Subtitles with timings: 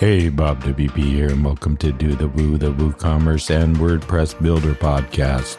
[0.00, 4.72] Hey, Bob WP here, and welcome to Do the Woo, the WooCommerce and WordPress Builder
[4.72, 5.58] podcast.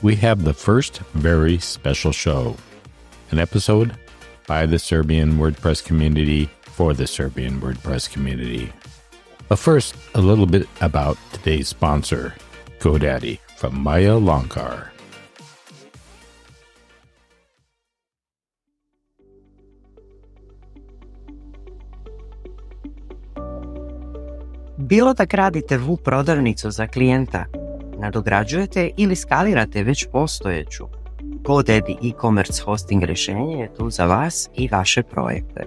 [0.00, 2.56] We have the first very special show,
[3.32, 3.96] an episode
[4.46, 8.72] by the Serbian WordPress community for the Serbian WordPress community.
[9.48, 12.32] But first, a little bit about today's sponsor,
[12.78, 14.93] GoDaddy from Maya Lonkar.
[24.86, 27.44] Bilo da gradite VU prodavnicu za klijenta,
[27.98, 30.84] nadograđujete ili skalirate već postojeću,
[31.22, 35.64] GoDaddy e-commerce hosting rješenje je tu za vas i vaše projekte.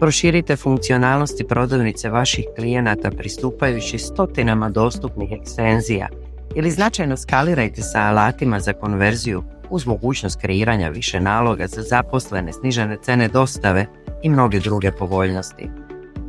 [0.00, 6.08] Proširite funkcionalnosti prodavnice vaših klijenata pristupajući stotinama dostupnih ekstenzija
[6.54, 12.96] ili značajno skalirajte sa alatima za konverziju uz mogućnost kreiranja više naloga za zaposlene, snižene
[13.02, 13.86] cene dostave
[14.22, 15.68] i mnoge druge povoljnosti.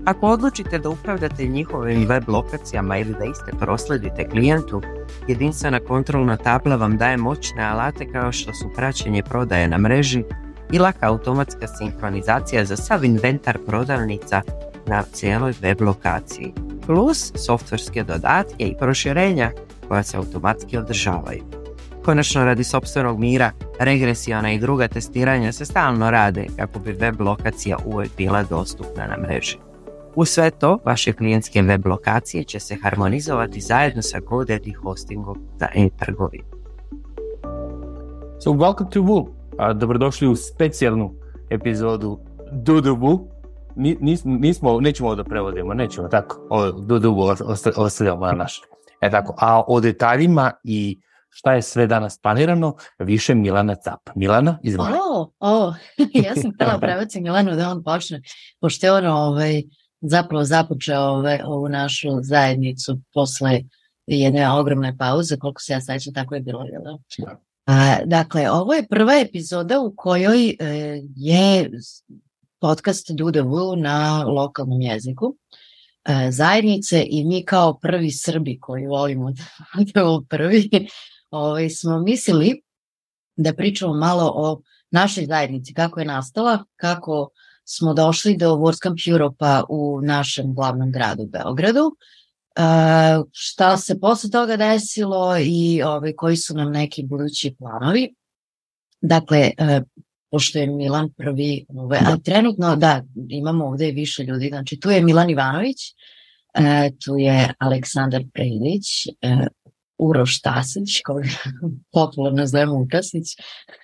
[0.05, 4.81] Ako odlučite da upravljate njihovim web lokacijama ili da iste prosledite klijentu,
[5.27, 10.23] jedinstvena kontrolna tabla vam daje moćne alate kao što su praćenje prodaje na mreži
[10.71, 14.41] i laka automatska sinkronizacija za sav inventar prodavnica
[14.87, 16.53] na cijeloj web lokaciji,
[16.85, 19.51] plus softverske dodatke i proširenja
[19.87, 21.43] koja se automatski održavaju.
[22.05, 27.77] Konačno radi sobstvenog mira, regresiona i druga testiranja se stalno rade kako bi web lokacija
[27.85, 29.62] uvijek bila dostupna na mreži.
[30.15, 35.67] U sve to, vaše klijentske web lokacije će se harmonizovati zajedno sa GoDaddy hostingom za
[35.75, 36.43] e-trgovinu.
[38.43, 39.27] So welcome to Woo.
[39.57, 41.13] A, dobrodošli u specijalnu
[41.49, 42.19] epizodu
[42.65, 43.27] Woo.
[43.75, 46.47] Ni, nis, nismo, nećemo ovo da prevodimo, nećemo tako.
[46.49, 48.61] Woo osta, ostavljamo na naš.
[49.01, 54.09] E tako, a o detaljima i šta je sve danas planirano, više Milana Cap.
[54.15, 54.91] Milana, izvoli.
[54.93, 55.73] O, o,
[56.25, 58.21] ja sam htjela prevati Milanu da on počne,
[58.61, 59.63] pošto je ono ovaj,
[60.03, 63.61] zapravo započeo ove, ovu našu zajednicu posle
[64.07, 66.63] jedne ogromne pauze, koliko se ja sećam, tako je bilo.
[66.63, 66.81] Jel?
[67.17, 67.39] Da.
[67.65, 70.55] A, dakle, ovo je prva epizoda u kojoj e,
[71.15, 71.71] je
[72.59, 75.35] podcast Woo na lokalnom jeziku
[76.05, 79.43] e, zajednice i mi kao prvi Srbi koji volimo da
[79.77, 80.87] budemo prvi,
[81.31, 82.61] ovaj, smo mislili
[83.35, 87.29] da pričamo malo o našoj zajednici, kako je nastala, kako
[87.65, 91.85] smo došli do WordCamp Europa u našem glavnom gradu Beogradu.
[91.85, 98.15] Uh, šta se posle toga desilo i ovaj, koji su nam neki budući planovi.
[99.01, 99.83] Dakle, uh,
[100.31, 105.01] pošto je Milan prvi, ovaj, a trenutno da, imamo ovde više ljudi, znači tu je
[105.01, 105.77] Milan Ivanović,
[106.59, 108.85] uh, tu je Aleksandar Prejlić,
[109.97, 111.29] Uroš Tasić, koga
[111.93, 113.27] popularno zovemo Ukrasić,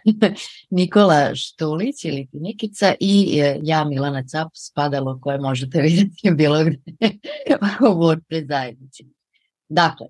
[0.70, 7.10] Nikola Štulić ili Nikica i e, ja Milana Cap, spadalo koje možete vidjeti bilo gde
[7.82, 9.06] u WordPress zajednici.
[9.70, 10.08] Dakle,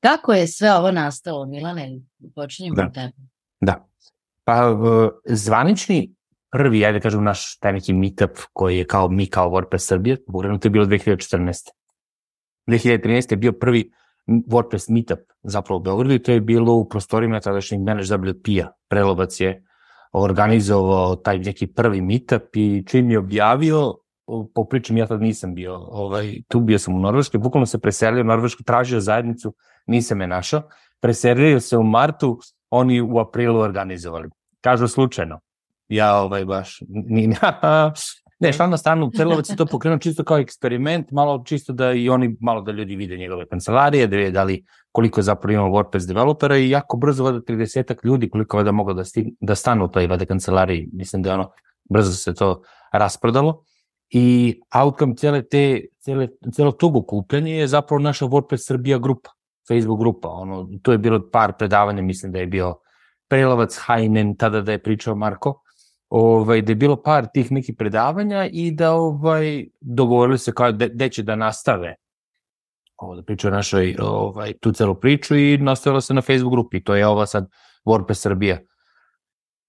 [0.00, 2.00] kako je sve ovo nastalo, Milane?
[2.34, 2.82] Počinjemo Da.
[2.82, 2.90] da.
[2.90, 3.12] tebe.
[3.60, 3.88] Da.
[4.44, 4.76] Pa
[5.24, 6.14] zvanični
[6.54, 10.58] prvi, ajde kažem, naš taj neki meetup koji je kao mi kao WordPress Srbije, pogledano
[10.58, 11.70] to je bilo 2014.
[12.66, 13.32] 2013.
[13.32, 13.90] je bio prvi
[14.26, 18.68] WordPress meetup zapravo u Beogradu i to je bilo u prostorima tadašnjeg Manage WP-a.
[18.88, 19.64] Prelovac je
[20.12, 23.94] organizovao taj neki prvi meetup i čim je objavio,
[24.54, 28.20] po pričam ja tad nisam bio, ovaj, tu bio sam u Norveškoj, bukvalno se preselio
[28.20, 29.54] u Norvešku, tražio zajednicu,
[29.86, 30.62] nisam je našao,
[31.00, 32.38] preselio se u martu,
[32.70, 34.28] oni u aprilu organizovali.
[34.60, 35.40] Kažu slučajno.
[35.88, 37.28] Ja ovaj baš, ni,
[38.44, 42.08] ne, šta na stranu, Prelovac je to pokrenuo čisto kao eksperiment, malo čisto da i
[42.08, 45.74] oni, malo da ljudi vide njegove kancelarije, da vide da li koliko je zapravo imamo
[45.74, 49.54] WordPress developera i jako brzo vada 30 ljudi koliko je da moglo da, stig, da
[49.54, 50.88] stanu u toj vada kancelariji.
[50.92, 51.50] Mislim da je ono,
[51.90, 52.62] brzo se to
[52.92, 53.64] rasprodalo.
[54.10, 59.30] I outcome cele te, cele, celo tog okupljanja je zapravo naša WordPress Srbija grupa,
[59.68, 60.28] Facebook grupa.
[60.28, 62.74] Ono, to je bilo par predavanja, mislim da je bio
[63.28, 65.63] Prelovac, Hajnen, tada da je pričao Marko,
[66.08, 70.88] ovaj, da je bilo par tih nekih predavanja i da ovaj, dogovorili se kao de,
[70.88, 71.94] de će da nastave
[72.96, 76.84] ovo da pričaju o našoj ovaj, tu celu priču i nastavila se na Facebook grupi.
[76.84, 77.50] To je ova sad
[77.84, 78.58] WordPress Srbija.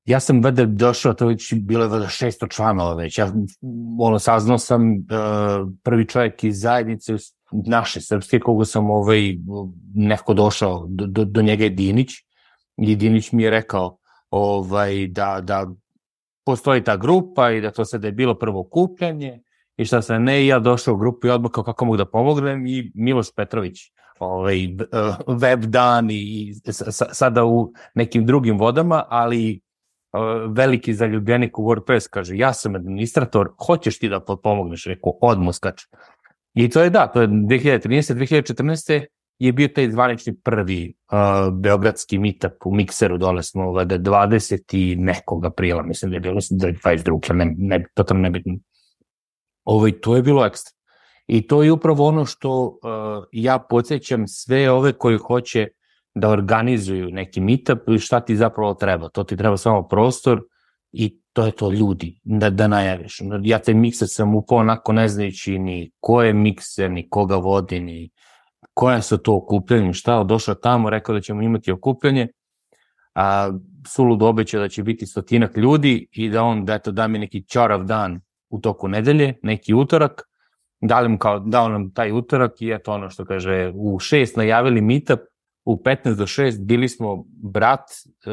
[0.05, 3.17] Ja sam vada došao, to već bilo je vada 600 članova već.
[3.17, 3.33] Ja
[3.99, 4.97] ono, saznao sam uh,
[5.83, 7.13] prvi čovjek iz zajednice
[7.51, 9.38] naše srpske, koga sam ovaj,
[9.95, 12.11] neko došao, do, do, do njega je Dinić.
[12.77, 13.97] I Dinić mi je rekao
[14.29, 15.67] ovaj, da, da
[16.45, 19.42] postoji ta grupa i da to sada je bilo prvo kupljanje
[19.77, 22.68] i šta se ne, ja došao u grupu i odmah kao kako mogu da pomognem
[22.68, 23.80] i Miloš Petrović,
[24.19, 24.57] ovaj,
[25.42, 26.53] web dan i
[27.12, 29.62] sada u nekim drugim vodama, ali
[30.47, 35.86] veliki zaljubljenik u WordPress kaže ja sam administrator, hoćeš ti da pomogneš, rekao odmah skače.
[36.53, 38.13] I to je da, to je 2013.
[38.13, 39.06] 2014
[39.39, 44.95] je bio taj zvanični prvi uh, beogradski meetup u Mikseru, dole smo vada 20 i
[44.95, 47.33] nekog aprila, mislim da je bilo 22.
[47.33, 48.53] Ne, ne, totalno nebitno.
[49.63, 50.71] Ovo, to je bilo ekstra.
[51.27, 52.77] I to je upravo ono što uh,
[53.31, 55.67] ja podsjećam sve ove koji hoće
[56.15, 59.09] da organizuju neki meetup šta ti zapravo treba.
[59.09, 60.41] To ti treba samo prostor
[60.91, 63.21] i to je to ljudi, da, da najaviš.
[63.43, 67.79] Ja te mikser sam upao onako ne znajući ni ko je mikser, ni koga vodi,
[67.79, 68.09] ni
[68.75, 72.27] koja su to okupljanje, šta, došao tamo, rekao da ćemo imati okupljanje,
[73.16, 73.51] a
[73.88, 77.48] sulud obeća da će biti stotinak ljudi i da on, da eto, da mi neki
[77.48, 78.19] čorav dan
[78.50, 80.22] u toku nedelje, neki utorak,
[80.81, 84.81] dali mu kao, dao nam taj utorak i eto ono što kaže, u šest najavili
[84.81, 85.19] meetup,
[85.66, 87.89] u 15 do 6 bili smo brat,
[88.25, 88.30] e,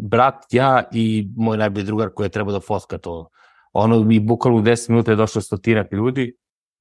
[0.00, 3.28] brat, ja i moj najbolji drugar koji je trebao da foska to.
[3.72, 6.36] Ono, i bukvalno u 10 minuta je došlo stotinak ljudi,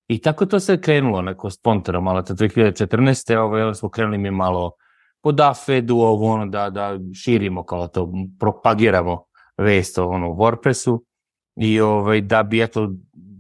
[0.10, 3.38] I tako to se krenulo neko spontano, malo ta 2014.
[3.38, 4.72] Ovo, smo krenuli mi malo
[5.22, 9.24] po Dafedu, ovo ono da, da širimo kao to, propagiramo
[9.58, 11.00] vest o ono, WordPressu
[11.56, 12.90] i ovaj, da bi eto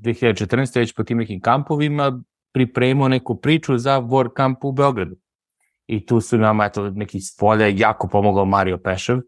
[0.04, 0.80] 2014.
[0.80, 2.22] već po tim nekim kampovima
[2.54, 5.16] pripremio neku priču za WordCamp u Beogradu.
[5.88, 9.24] I tu su nama eto, neki s polja jako pomogao Mario Pešev, uh,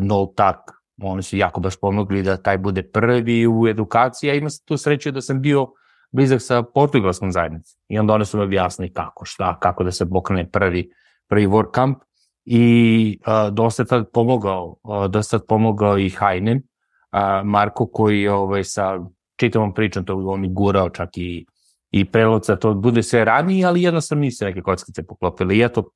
[0.00, 0.58] No Tak,
[1.02, 5.10] oni su jako baš pomogli da taj bude prvi u edukaciji, a ima tu sreću
[5.10, 5.66] da sam bio
[6.12, 7.80] blizak sa portugalskom zajednicom.
[7.88, 10.90] I onda one su mi objasnili kako, šta, kako da se pokrene prvi,
[11.28, 11.94] prvi WordCamp.
[12.44, 18.28] I uh, dosta je tad pomogao, uh, dosta je pomogao i Hajnen, uh, Marko koji
[18.28, 18.98] ovaj, sa
[19.36, 21.46] čitavom pričom to on i gurao čak i,
[21.90, 25.58] i prelovca, to bude sve ranije, ali jednostavno nisi neke kockice poklopili.
[25.58, 25.90] I eto,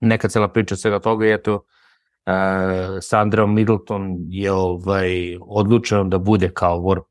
[0.00, 6.50] neka cela priča svega toga i eto, uh, Sandra Middleton je ovaj, odlučeno da bude
[6.54, 7.02] kao vor,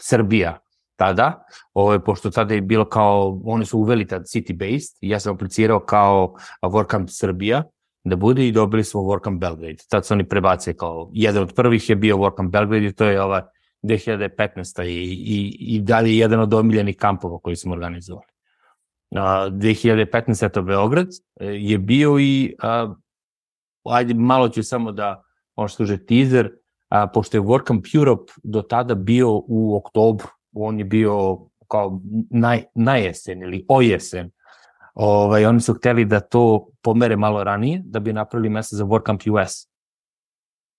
[0.00, 0.58] Srbija
[0.96, 1.44] tada,
[1.74, 6.34] ovaj, pošto tada je bilo kao, oni su uveli tad city-based, ja sam aplicirao kao
[6.62, 7.62] WordCamp Srbija,
[8.04, 9.76] da bude i dobili smo WordCamp Belgrade.
[9.88, 13.22] Tad su oni prebacije kao, jedan od prvih je bio WordCamp Belgrade i to je
[13.22, 13.48] ova
[13.82, 14.82] 2015.
[14.82, 18.26] i, i, i dalje jedan od omiljenih kampova koji smo organizovali.
[19.10, 20.46] Uh, 2015.
[20.46, 21.08] eto Beograd
[21.40, 22.96] e, je bio i, uh,
[23.84, 25.22] ajde malo ću samo da,
[25.56, 26.50] ono što je teaser,
[26.88, 30.28] a, pošto je WordCamp Europe do tada bio u oktobru
[30.62, 31.38] on je bio
[31.68, 32.00] kao
[32.30, 34.30] naj, najesen ili ojesen.
[34.94, 39.30] Ovaj, oni su hteli da to pomere malo ranije, da bi napravili mesto za WordCamp
[39.30, 39.52] US.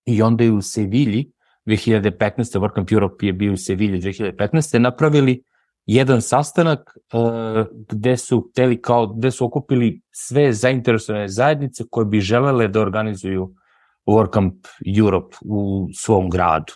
[0.06, 1.32] I onda je u Sevilji
[1.66, 2.60] 2015.
[2.60, 4.80] WordCamp Europe je bio u Sevilji 2015.
[4.80, 5.44] napravili
[5.86, 12.20] jedan sastanak uh, gde su hteli kao, gde su okupili sve zainteresovane zajednice koje bi
[12.20, 13.54] želele da organizuju
[14.06, 16.74] WordCamp Europe u svom gradu.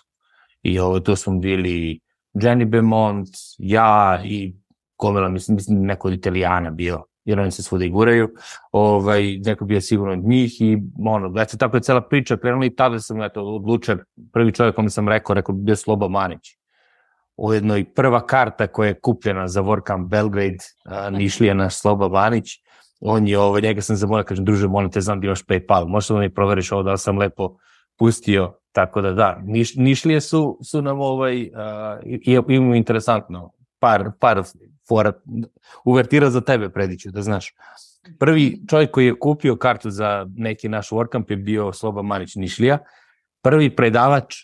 [0.64, 2.00] I ovo, to smo bili
[2.34, 4.56] Jenny Beaumont, ja i
[4.98, 8.30] gomela, mislim, mislim neko od Italijana bio, jer oni se svuda iguraju,
[8.72, 12.76] ovaj, neko bio sigurno od njih i ono, eto, tako je cela priča krenula i
[12.76, 14.00] tada sam eto, odlučen,
[14.34, 16.58] prvi čovjek kome sam rekao, rekao bio Sloba Manić.
[17.38, 22.48] Ujedno i prva karta koja je kupljena za WordCamp Belgrade, a, Nišlija naš Sloba Manić,
[23.00, 26.10] on je, ovaj, njega sam zamolio, kažem, druže, molim te, znam da imaš Paypal, možeš
[26.10, 27.58] da mi proveriš ovo da sam lepo
[28.02, 34.44] pustio Tako da da, Niš, Nišlije su, su nam ovaj, uh, imamo interesantno, par, par
[34.88, 35.12] fora,
[35.86, 37.54] uvertira za tebe prediću, da znaš.
[38.20, 42.78] Prvi čovjek koji je kupio kartu za neki naš WordCamp je bio Sloba Manić Nišlija.
[43.44, 44.36] Prvi predavač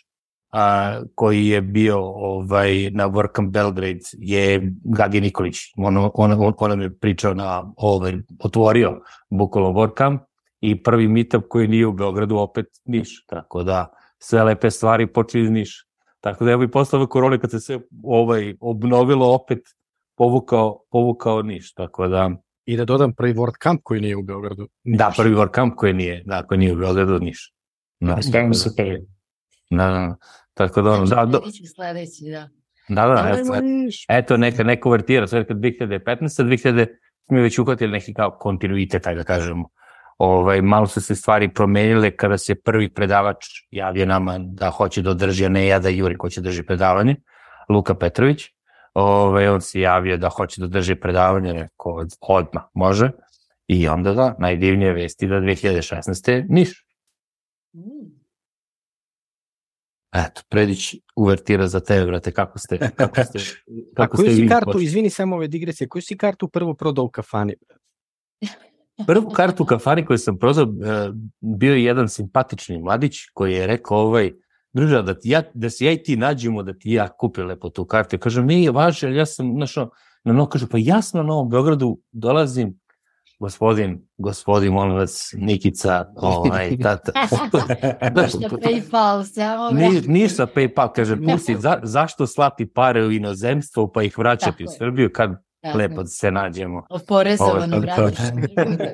[0.52, 5.56] a, koji je bio ovaj, na WordCamp Belgrade je Gagi Nikolić.
[5.76, 8.12] On, on, on, on nam je pričao na, ovaj,
[8.44, 9.00] otvorio
[9.30, 10.27] bukvalno WordCamp
[10.60, 13.26] i prvi meetup koji nije u Beogradu opet Niš.
[13.26, 15.84] Tako da, sve lepe stvari počeli iz Niša.
[16.20, 19.58] Tako da evo i posle ove korone kad se sve ovaj, obnovilo opet
[20.16, 21.74] povukao, povukao Niš.
[21.74, 22.30] Tako da...
[22.64, 24.68] I da dodam prvi WordCamp koji nije u Beogradu.
[24.84, 24.98] Niš.
[24.98, 27.54] Da, prvi WordCamp koji nije, da, koji nije u Beogradu, Niš.
[28.00, 28.42] Da, da,
[29.70, 30.16] da, da,
[30.54, 31.42] tako da ono, da, do...
[31.74, 32.48] Sledeći, da.
[32.88, 33.52] Da, da, eto,
[34.08, 36.44] eto neka, neka uvertira, sve kad 2015.
[36.44, 36.86] 2000
[37.28, 39.68] smo već uhvatili neki kao kontinuitet, taj da kažemo
[40.18, 45.10] ovaj, malo su se stvari promenile kada se prvi predavač javio nama da hoće da
[45.10, 47.16] održi, a ne ja da Juri ko će da drži predavanje,
[47.68, 48.44] Luka Petrović.
[48.94, 53.10] Ovaj, on se javio da hoće da drži predavanje, neko odmah može.
[53.66, 56.46] I onda da, najdivnije vesti da 2016.
[56.48, 56.84] Niš.
[60.12, 63.38] Eto, Predić uvertira za tebe, brate, kako ste, kako ste,
[63.96, 64.84] A kako koju ste si kartu, počeli?
[64.84, 67.54] izvini samo ove digresije, koju si kartu prvo prodao u kafani?
[69.06, 73.66] Prvu kartu u kafani koju sam prozao, e, bio je jedan simpatični mladić koji je
[73.66, 74.32] rekao ovaj,
[74.72, 77.84] druža, da, ja, da se ja i ti nađemo, da ti ja kupim lepo tu
[77.84, 78.16] kartu.
[78.16, 79.90] Ja kažem, nije ali ja sam, znaš, ono,
[80.24, 82.78] na novo, kaže, pa ja sam na Novom Beogradu, dolazim,
[83.38, 87.12] gospodin, gospodin, molim vas, Nikica, ovaj, tata.
[88.22, 94.02] Ništa Paypal, samo Ni, ništa PayPal, kaže, pusti, za, zašto slati pare u inozemstvo pa
[94.02, 94.78] ih vraćati Tako u.
[94.78, 95.78] Srbiju kad Tako.
[95.78, 96.86] lepo se nađemo.
[96.90, 97.76] Oporezovano.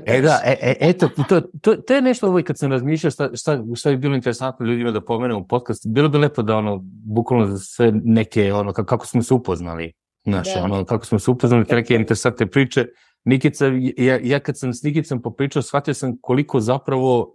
[0.07, 3.11] E da, e, e, eto, to, to, to je nešto ovo i kad sam razmišljao
[3.11, 6.57] šta, šta, šta bi bilo interesantno ljudima da pomenemo u podcast, bilo bi lepo da
[6.57, 9.93] ono, bukvalno za sve neke, ono, kako, smo se upoznali,
[10.25, 10.63] znaš, Da.
[10.65, 12.87] ono, kako smo se upoznali, te neke interesantne priče.
[13.25, 13.67] Nikica,
[13.97, 17.35] ja, ja kad sam s Nikicom popričao, shvatio sam koliko zapravo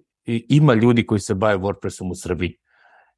[0.50, 2.58] ima ljudi koji se bave WordPressom u Srbiji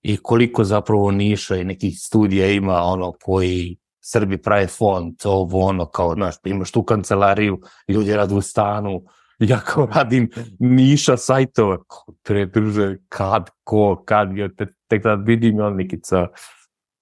[0.01, 5.85] i koliko zapravo niša i nekih studija ima ono koji Srbi prave font, ovo ono
[5.85, 9.03] kao, znaš, imaš tu kancelariju, ljudi rade u stanu,
[9.39, 10.29] ja kao radim
[10.59, 11.77] niša sajtova,
[12.23, 16.27] pre druže, kad, ko, kad, ja te, tek da vidim on Nikica,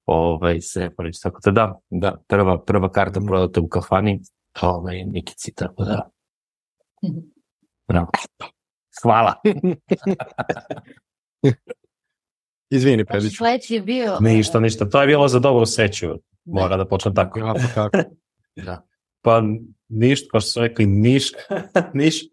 [0.05, 4.21] ovaj, se, poreći, tako da da, da, prva, prva karta prodata u kafani,
[4.61, 6.09] ovaj, Nikici, tako da,
[7.87, 8.11] bravo.
[9.03, 9.33] Hvala.
[12.69, 13.35] Izvini, Prediću.
[13.35, 14.17] Sledeći je bio...
[14.19, 14.89] Ništa, ništa.
[14.89, 16.07] To je bilo za dobru sreću.
[16.45, 17.39] Mora da počnem tako.
[17.39, 17.97] Ja, pa kako?
[18.65, 18.85] Da.
[19.21, 19.43] Pa
[19.89, 21.31] ništa, kao što su rekli, Niš,
[21.93, 22.23] Niš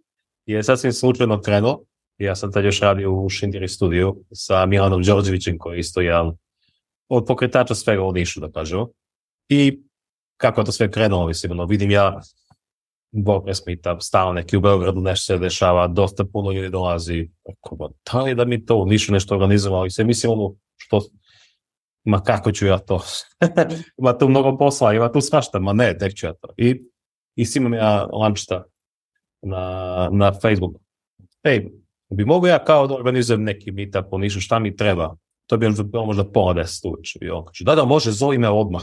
[0.46, 1.84] je sasvim slučajno krenuo.
[2.18, 6.36] Ja sam tad još radio u Šindiri studiju sa Milanom Đorđevićem koji je isto jedan
[7.08, 8.88] od pokretača svega u Nišu, da kažemo.
[9.48, 9.82] I
[10.36, 12.20] kako je to sve krenulo, mislim, ono, vidim ja
[13.24, 17.28] WordPress meetup, stalno neki u Beogradu nešto se dešava, dosta puno ljudi dolazi.
[17.52, 21.02] Ako, da li da mi to Nišu nešto organizujemo, ali se mislim ono, što,
[22.04, 23.00] ma kako ću ja to?
[23.98, 26.48] ima tu mnogo posla, ima tu svašta, ma ne, tek ću ja to.
[26.56, 26.70] I,
[27.36, 28.64] i imam ja lančta
[29.42, 30.80] na, na Facebooku.
[31.44, 31.66] Ej,
[32.10, 35.16] bi mogu ja kao da organizujem neki meetup u Nišu, šta mi treba?
[35.46, 37.18] To bi bilo možda pola deset uveče.
[37.64, 38.82] Da, da, može, zovi me odmah.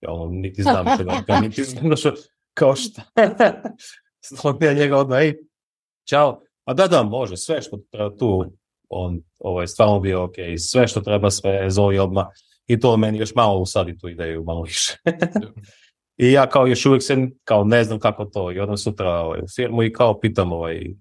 [0.00, 2.12] Ja ono, niti znam što da, niti znam da što,
[2.56, 3.02] kao šta.
[4.28, 5.34] Znam ja njega odmah, ej,
[6.08, 6.42] čao.
[6.64, 8.44] A da, da, može, sve što treba tu,
[8.88, 12.26] on, ovo je stvarno bio ok, sve što treba, sve, zovi odmah.
[12.66, 14.96] I to meni još malo usadi tu ideju, malo više.
[16.22, 19.40] I ja kao još uvijek se, kao ne znam kako to, i odem sutra ovaj,
[19.40, 20.94] u firmu i kao pitam, ovaj,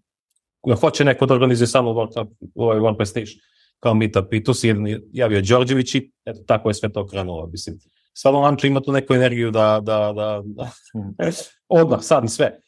[0.81, 3.37] hoće neko da organizuje samo WordPress, ovaj WordPress Niš,
[3.79, 4.73] kao meetup, i tu si
[5.11, 7.77] javio Đorđević i eto, tako je sve to krenulo, mislim.
[8.17, 10.69] Stvarno Lančo ima tu neku energiju da, da, da, da
[11.69, 12.59] odmah, sad i sve.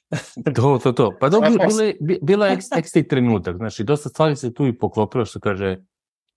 [0.55, 1.17] To, to, to.
[1.19, 5.25] Pa dobro, bilo bilo je eks- ekstri trenutak, znači, dosta stvari se tu i poklopilo,
[5.25, 5.77] što kaže,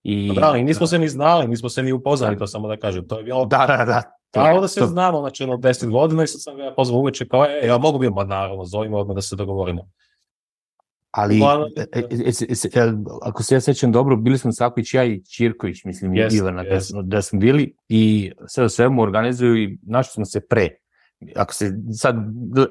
[0.03, 0.31] i...
[0.35, 3.07] Da, i nismo se ni znali, nismo se ni upoznali, to samo da kažem.
[3.07, 4.01] To je bilo Da, da, da.
[4.33, 7.45] Da se to- znamo, znači ono 10 godina i sad sam ga pozvao uveče kao,
[7.45, 9.89] e, ja mogu bi, ma naravno, zovimo odmah da se dogovorimo.
[11.11, 15.03] Ali, Uglavnom, e, e, e, e, ako se ja sećam dobro, bili smo Saković, ja
[15.03, 16.89] i Ćirković, mislim, i Ivana, da, jest.
[16.89, 20.69] smo, da smo bili i sve o svemu organizuju i našli smo se pre.
[21.35, 22.15] Ako se sad,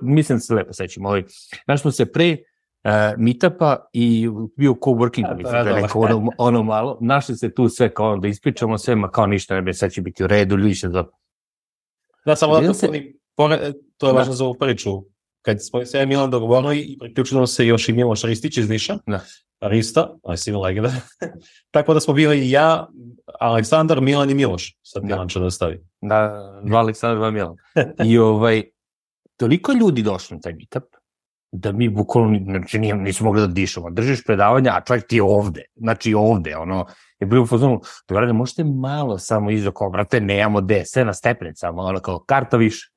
[0.03, 1.23] mislim da se lepo sećam, ovaj,
[1.67, 2.37] našli smo se pre
[2.85, 5.81] uh, meetupa i bio coworking, Da, mislim, da, da, da.
[5.81, 9.55] neko ono, ono malo, našli se tu sve kao da ispričamo sve, ma kao ništa,
[9.55, 11.05] ne bi, sad će biti u redu, ljudi će da...
[12.27, 14.19] Da, samo da se- to, oni, pore, to je Da.
[14.19, 14.91] važno za ovu priču.
[15.43, 18.99] Kad smo se ja Milan dogovorili i priključilo se još i Miloš Ristić iz Niša,
[19.07, 19.21] Da.
[19.61, 20.91] Rista, aj si legenda.
[21.75, 22.89] Tako da smo bili i ja,
[23.41, 24.77] Aleksandar, Milan i Miloš.
[24.83, 25.07] Sad Da.
[25.07, 25.81] Milan će da stavi.
[26.01, 27.57] Da, dva Aleksandra, dva Milan.
[28.11, 28.63] I ovaj,
[29.37, 30.85] toliko ljudi došlo na taj meetup,
[31.53, 33.91] da mi bukvalno, znači, nije, nismo mogli da dišemo.
[33.91, 35.65] Držiš predavanja, a čovjek ti je ovde.
[35.75, 36.87] Znači, ovde, ono,
[37.21, 41.15] je bilo u fazonu, dobro, možete malo samo iza kao, brate, nemamo gde, sve na
[41.15, 42.91] stepenicama, ono, kao, karta više.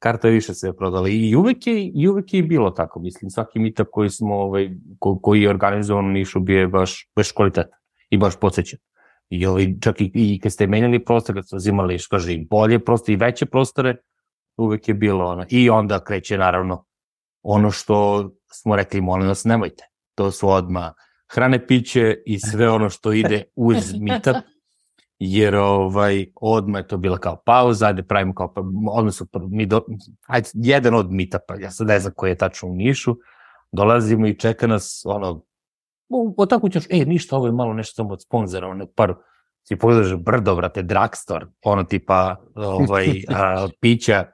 [0.00, 3.88] Karta više se prodala i uvek je, i uvek je bilo tako, mislim, svaki meetup
[3.92, 7.78] koji smo, ovaj, ko, koji je organizovan u Nišu bio je baš, baš kvalitetan
[8.10, 8.78] i baš podsjećan.
[9.30, 12.46] I ovaj, čak i, i kad ste menjali prostor, kad ste uzimali, što kaže, i
[12.50, 13.96] bolje prostore i veće prostore,
[14.56, 15.44] uvek je bilo ono.
[15.48, 16.84] I onda kreće, naravno,
[17.42, 19.84] ono što smo rekli, molim vas, nemojte.
[20.14, 20.94] To su odma
[21.32, 24.36] hrane, piće i sve ono što ide uz meetup,
[25.20, 28.60] jer ovaj, odma je to bila kao pauza, ajde pravimo kao, pa,
[28.90, 29.80] odmah su, pr- mi do,
[30.26, 33.16] ajde, jedan od meetupa, ja sad ne znam koji je tačno u Nišu,
[33.72, 35.42] dolazimo i čeka nas, ono,
[36.36, 39.14] o, tako ćeš, e, ništa, ovo je malo nešto samo od sponzora, ono, par,
[39.68, 44.24] ti pogledaš brdo, brate, drugstore, ono tipa, ovaj, a, pića,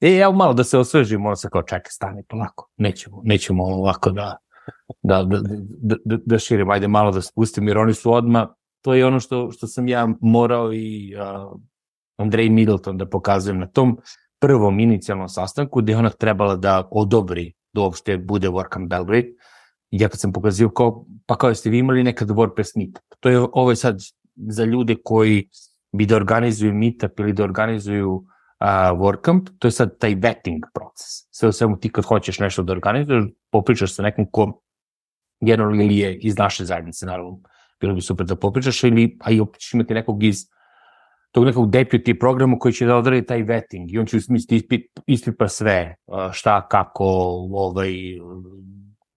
[0.00, 4.10] e, ja malo da se osvežim, ono se kao, čekaj, stani, polako, nećemo, nećemo ovako
[4.10, 4.36] da,
[5.02, 8.94] da, da, da, da, da širim, ajde malo da spustim, jer oni su odma to
[8.94, 11.60] je ono što, što sam ja morao i uh,
[12.16, 13.98] Andrej Middleton da pokazujem na tom
[14.40, 19.28] prvom inicijalnom sastanku gde je ona trebala da odobri da uopšte bude Workcamp Belgrade.
[19.90, 23.04] I ja kad sam pokazio kao, pa kao jeste vi imali nekad WordPress meetup.
[23.20, 23.98] To je ovo je sad
[24.36, 25.48] za ljude koji
[25.92, 28.24] bi da organizuju meetup ili da organizuju uh,
[28.98, 31.06] WordCamp, to je sad taj vetting proces.
[31.30, 34.62] Sve u svemu ti kad hoćeš nešto da organizuješ, popričaš sa nekom ko
[35.40, 37.40] generalno ili je iz naše zajednice, naravno,
[37.82, 40.36] bilo bi super da popričaš, ili, a i opet ćeš imati nekog iz
[41.32, 45.00] tog nekog deputy programa koji će da odradi taj vetting i on će usmisliti ispit,
[45.06, 45.96] ispipa sve,
[46.32, 47.04] šta, kako,
[47.50, 47.92] ovaj,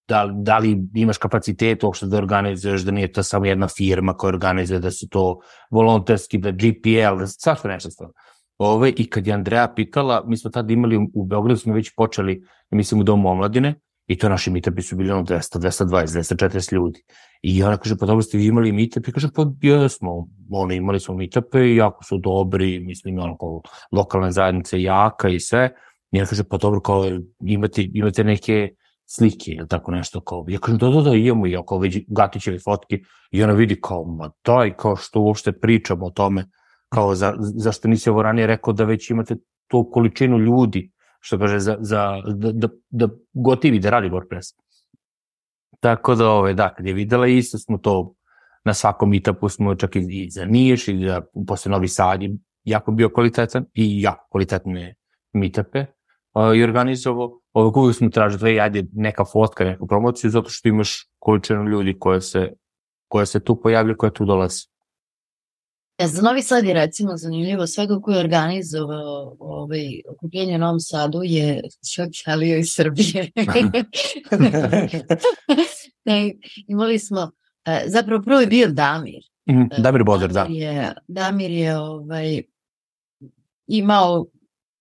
[0.08, 4.30] da, da li imaš kapacitet uopšte da organizuješ, da nije to samo jedna firma koja
[4.30, 5.40] organizuje, da su to
[5.72, 8.14] volonterski, da GPL, da svašta nešto stavno.
[8.58, 12.44] Ove, I kad je Andreja pitala, mi smo tada imali u Beogradu, smo već počeli,
[12.72, 13.76] mislim, u Domu omladine,
[14.08, 17.04] i to naši meetupi su bili ono 200, 220, 240 ljudi.
[17.42, 19.08] I ona kaže, pa dobro ste vi imali meetup?
[19.08, 24.32] I kaže, pa jesmo, ono, imali smo meetupe jako su dobri, mislim, ono, kao lokalne
[24.32, 25.70] zajednice jaka i sve.
[26.12, 27.04] I ona kaže, pa dobro, kao,
[27.40, 28.70] imate, imate neke
[29.06, 32.60] slike ili tako nešto kao, ja kažem da, da, da, imamo i kao vidi Gatićevi
[32.60, 33.00] fotke
[33.32, 36.46] i ona vidi kao, ma daj, kao što uopšte pričamo o tome,
[36.90, 39.36] kao za, zašto nisi ovo ranije rekao da već imate
[39.68, 40.92] tu količinu ljudi,
[41.25, 44.53] što kaže, za, za, da, da, da gotivi da radi WordPress.
[45.79, 48.13] Tako da, ove, da, kad je videla isto smo to
[48.65, 52.91] na svakom meetupu smo čak i za Niš i za, posle Novi Sad je jako
[52.91, 54.96] bio kvalitetan i jako kvalitetne
[55.34, 55.86] meetupe
[56.55, 57.39] i organizovao.
[57.53, 62.00] Ovo uvijek smo tražili, da ajde neka fotka, neku promociju, zato što imaš količinu ljudi
[62.00, 62.53] koje se,
[63.08, 64.75] koje se tu pojavljaju, koje tu dolaze.
[66.00, 70.80] Ja, za Novi Sad je recimo zanimljivo, sve dok je organizovao ovaj, okupljenje u Novom
[70.80, 71.62] Sadu je
[71.96, 73.32] čak Halio iz Srbije.
[76.06, 76.34] ne,
[76.68, 77.32] imali smo,
[77.66, 79.24] e, zapravo prvo je bio Damir.
[79.50, 80.48] Mm, Damir Bozer, da.
[80.50, 82.42] Je, Damir je ovaj,
[83.68, 84.25] imao,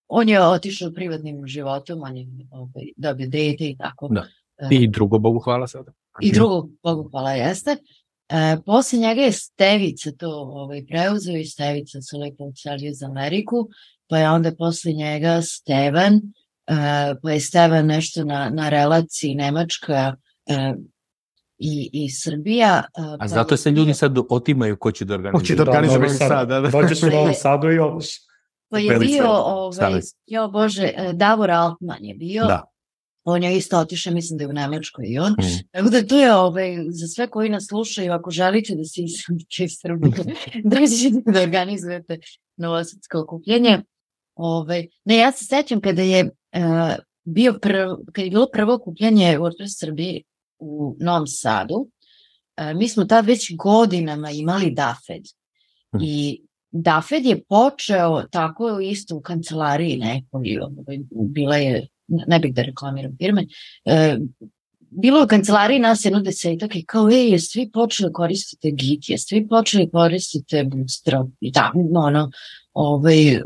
[0.07, 4.07] on je otišao privatnim životom, on je ovaj, dobio dete i tako.
[4.07, 4.27] Da.
[4.71, 5.91] I drugo, Bogu hvala sada.
[6.21, 7.77] I drugo, Bogu hvala, jeste.
[8.29, 13.69] E, posle njega je Stevica to ovaj, preuzeo i Stevica se lepo ucelio za Ameriku,
[14.09, 16.21] pa je onda posle njega Stevan, e,
[17.21, 20.73] pa je Stevan nešto na, na relaciji Nemačka e,
[21.57, 22.83] i, i Srbija.
[22.97, 25.41] E, A pa zato se ljudi sad otimaju ko će da organizuje.
[25.41, 26.69] Hoće da organizuje Da, sad, da, da.
[26.69, 28.19] Dođeš u Novom Sadu i odeš.
[28.69, 32.45] Pa je bio, ovaj, jo Bože, e, Davor Altman je bio.
[32.45, 32.63] Da.
[33.27, 35.31] On je isto otišao, mislim da je u Nemačkoj i on.
[35.31, 35.69] Mm.
[35.71, 39.63] Tako da to je ovaj, za sve koji nas slušaju, ako želite da se iselite
[39.63, 40.11] iz Srbije,
[40.71, 42.19] dođete da organizujete
[42.57, 43.81] novosadsko okupljenje.
[44.35, 46.31] Ovaj, ne, ja se sećam kada je uh,
[47.23, 50.21] bio prv, kada je bilo prvo okupljanje WordPress Srbije
[50.59, 55.23] u Novom Sadu, uh, mi smo tad već godinama imali DAFED.
[55.95, 56.03] Mhm.
[56.03, 62.61] I DAFED je počeo tako isto u kancelariji nekoj, ovaj, bila je ne bih da
[62.61, 63.45] reklamiram firme,
[63.85, 64.17] e,
[64.89, 69.35] bilo u kancelariji nas jedno desetak i kao, ej, jeste vi počeli koristite Git, jeste
[69.35, 71.27] vi počeli koristite Bootstrap?
[71.39, 72.31] I tako, ono,
[72.73, 73.41] ovaj,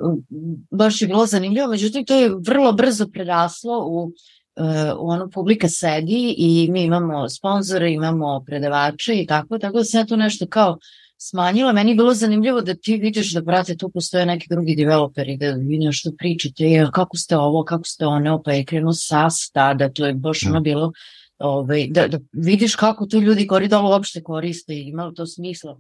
[0.71, 4.11] baš je bilo zanimljivo, međutim to je vrlo brzo preraslo u
[4.55, 9.83] e, u ono publika sedi i mi imamo sponzore, imamo predavače i tako, tako da
[9.83, 10.77] se ja tu nešto kao
[11.21, 11.73] smanjila.
[11.73, 15.51] Meni je bilo zanimljivo da ti vidiš da, brate, tu postoje neki drugi developeri, da
[15.51, 19.89] vi nešto pričate, e, kako ste ovo, kako ste ono, pa je krenuo SAS tada,
[19.89, 20.91] to je baš ono bilo,
[21.37, 25.79] ovaj, da, da vidiš kako to ljudi koridor uopšte koriste i imalo to smisla.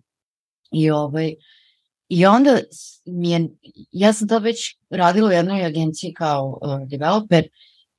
[0.71, 1.33] I ovaj,
[2.09, 2.59] I onda
[3.05, 3.49] mi je,
[3.91, 7.47] ja sam to već radila u jednoj agenciji kao uh, developer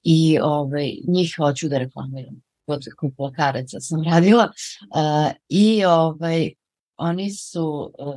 [0.02, 2.42] i ovaj, njih hoću da reklamiram.
[2.66, 6.50] Kod, kod plakaraca sam radila uh, i ovaj,
[7.00, 8.14] oni su, uh,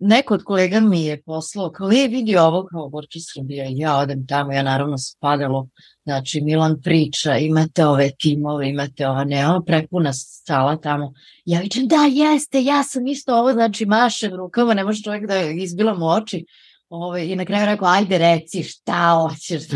[0.00, 4.26] neko od kolega mi je poslao, kao je vidi ovo kao Borči Srbija ja odem
[4.26, 5.68] tamo, ja naravno spadalo,
[6.04, 11.12] znači Milan priča, imate ove timove, imate one, ono prepuna sala tamo.
[11.44, 15.40] Ja vičem, da jeste, ja sam isto ovo, znači mašem rukama, ne može čovjek da
[15.40, 16.44] izbilam u oči.
[16.88, 19.62] Ove, I na kraju rekao, ajde reci šta hoćeš.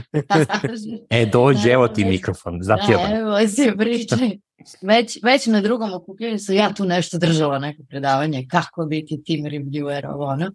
[1.11, 3.11] E, dođe, evo ti mikrofon, zapjevan.
[3.11, 4.38] Da, evo se pričaj.
[4.83, 9.40] Već, već na drugom okupljenju sam ja tu nešto držala neko predavanje, kako biti team
[9.40, 10.53] reviewer, ovo ono.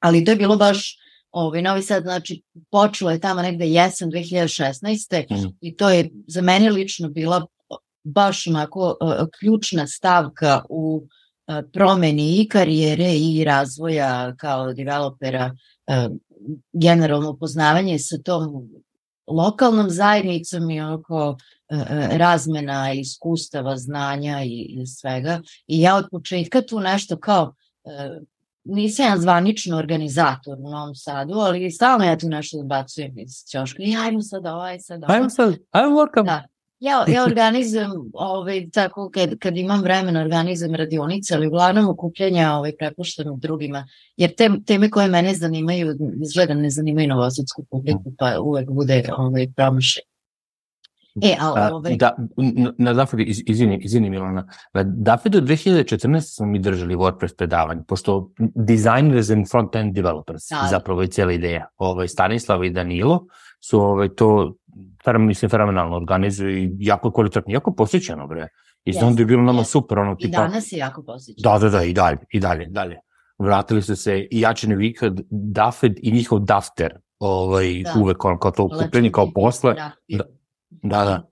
[0.00, 0.96] Ali to je bilo baš,
[1.30, 5.24] ovaj, Novi Sad, znači, počelo je tamo negde jesen 2016.
[5.30, 5.46] Mhm.
[5.60, 7.46] I to je za mene lično bila
[8.04, 11.06] baš onako uh, ključna stavka u
[11.46, 15.54] uh, promeni i karijere i razvoja kao developera,
[15.86, 16.16] uh,
[16.72, 18.68] generalno upoznavanje sa tom
[19.26, 20.82] lokalnom zajednicom i e,
[22.10, 25.40] razmena iskustava, znanja i, i svega.
[25.66, 27.54] I ja od početka tu nešto kao,
[27.84, 28.20] e,
[28.64, 33.82] nisam ja zvanično organizator u Novom Sadu, ali stalno ja tu nešto zbacujem iz ćoška.
[33.82, 35.16] I ajmo sad ovaj, sad ovaj.
[35.16, 36.24] Ajmo sad, ajmo workam.
[36.24, 36.42] Da.
[36.80, 42.76] Ja, ja organizujem, ovaj, tako, kad, kad imam vremena, organizujem radionice, ali uglavnom okupljanja ovaj,
[42.76, 48.70] prepuštenog drugima, jer te, teme koje mene zanimaju, izgleda ne zanimaju novosadsku publiku, pa uvek
[48.70, 50.02] bude ovaj, promašaj.
[51.22, 52.16] E, a, A, ovaj, Da,
[52.78, 56.20] na, Dafedu, iz, izvini, izvini Milana, na Dafedu 2014.
[56.20, 60.68] smo mi držali WordPress predavanje, pošto designers and front-end developers, Da.
[60.70, 61.68] zapravo je cijela ideja.
[61.76, 63.26] Ovaj, Stanislav i Danilo
[63.60, 64.54] su ovaj, to,
[65.18, 68.48] mislim, fenomenalno organizuju i jako kvalitetno, jako posjećano, bre.
[68.84, 69.70] I znam da je bilo nama jeste.
[69.70, 70.38] super, ono, I tipa...
[70.38, 71.42] danas je jako posjećan.
[71.52, 72.96] Da, da, da, i dalje, i dalje, dalje.
[73.38, 78.00] Vratili su se i Jačini Vikad, Dafed i njihov Dafter, ovaj, Da.
[78.00, 79.74] uvek ono, kao to Lepo okupljenje kao posle.
[79.74, 79.90] Da.
[80.82, 81.28] Da, da.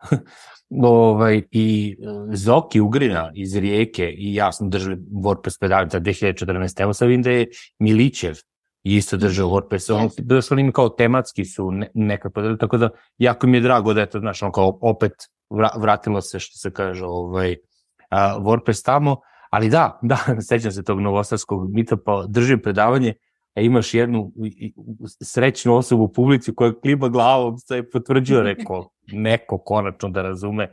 [0.89, 1.97] ovaj, I
[2.33, 6.83] e, Zoki Ugrina iz Rijeke i ja smo držali WordPress pedalica 2014.
[6.83, 7.47] Evo sad vidim da je
[7.79, 8.35] Milićev
[8.83, 9.93] isto držao WordPress.
[9.93, 10.23] Ono, Jeste.
[10.23, 14.11] došlo im kao tematski su ne, podelili, tako da jako mi je drago da je
[14.11, 15.13] to, znaš, ono kao opet
[15.51, 17.57] vra, vratilo se, što se kaže, ovaj,
[18.11, 19.17] a, WordPress tamo.
[19.51, 23.15] Ali da, da, sećam se tog novosadskog meetupa, držim predavanje,
[23.55, 24.33] a imaš jednu
[25.23, 30.69] srećnu osobu u publici koja klima glavom, se potvrđuje, rekao, neko konačno da razume.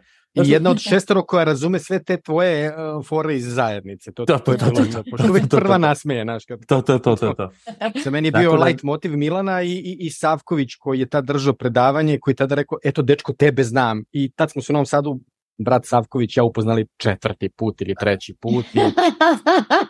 [0.45, 4.11] I jedna od šestoro koja razume sve te tvoje uh, fore iz zajednice.
[4.11, 6.99] To, Da, to, to, to, to, to, pošto uvek prva nasmeje, znaš, kad To, to,
[6.99, 7.49] to, to, to.
[8.03, 11.25] Za meni je bio da- light motiv Milana i, i, i Savković koji je tad
[11.25, 14.03] držao predavanje, koji je tada rekao, eto dečko, tebe znam.
[14.11, 15.19] I tad smo se u Novom Sadu,
[15.57, 18.65] brat Savković ja upoznali četvrti put ili treći put.
[18.75, 18.79] I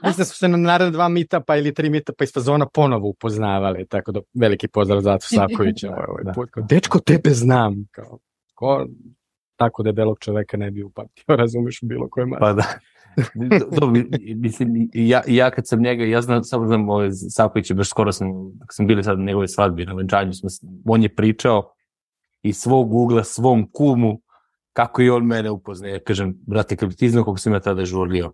[0.03, 3.87] mislim da smo se na naredne dva mitapa ili tri mitapa iz fazona ponovo upoznavali,
[3.87, 6.31] tako da veliki pozdrav za Acu Savkovića ovaj, ovaj Da.
[6.33, 6.49] put.
[6.51, 7.87] Kao, dečko, tebe znam.
[7.91, 8.19] Kao,
[8.53, 8.85] ko,
[9.55, 12.63] tako debelog čoveka ne bi upamtio, razumeš bilo kojem Pa da.
[13.59, 13.87] Do, do,
[14.35, 18.11] mislim, ja, ja kad sam njega, ja znam, samo znam, ovaj, Savković je baš skoro
[18.11, 20.31] sam, dok sam bili sad na njegove svadbi, na venčanju,
[20.85, 21.71] on je pričao
[22.43, 24.21] iz svog ugla, svom kumu,
[24.77, 25.93] kako i on mene upoznaje.
[25.93, 28.31] Ja kažem, brate, kad bi ti znao koliko sam ja tada žurio,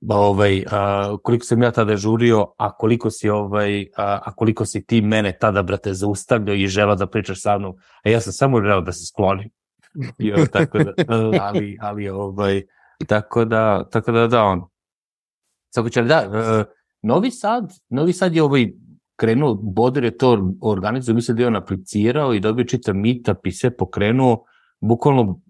[0.00, 4.66] ba, ovaj, a, koliko sam ja tada žurio, a koliko si ovaj, a, a koliko
[4.66, 8.32] si ti mene tada, brate, zaustavljao i žela da pričaš sa mnom, a ja sam
[8.32, 9.50] samo želeo da se sklonim.
[10.36, 10.92] Ono, tako da,
[11.40, 12.62] ali, ali ovaj,
[13.06, 14.62] tako da, tako da, da, on.
[15.74, 16.64] Tako će, da, e,
[17.02, 18.68] Novi Sad, Novi Sad je ovaj
[19.16, 23.52] krenuo, Boder je to organizovao, mislim da je on aplicirao i dobio čitav meetup i
[23.52, 24.44] sve pokrenuo,
[24.80, 25.40] bukvalno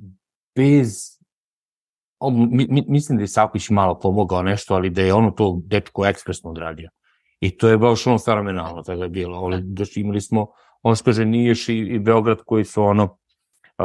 [0.57, 1.19] bez,
[2.19, 5.61] on, mi, mi, mislim da je Saković malo pomogao nešto, ali da je ono to
[5.65, 6.91] dečko ekspresno odradio.
[7.41, 9.41] I to je baš ono fenomenalno tada je bilo.
[9.41, 10.47] Oni, znači, imali smo,
[10.83, 13.19] on što kaže, Niješ i, i Beograd koji su ono,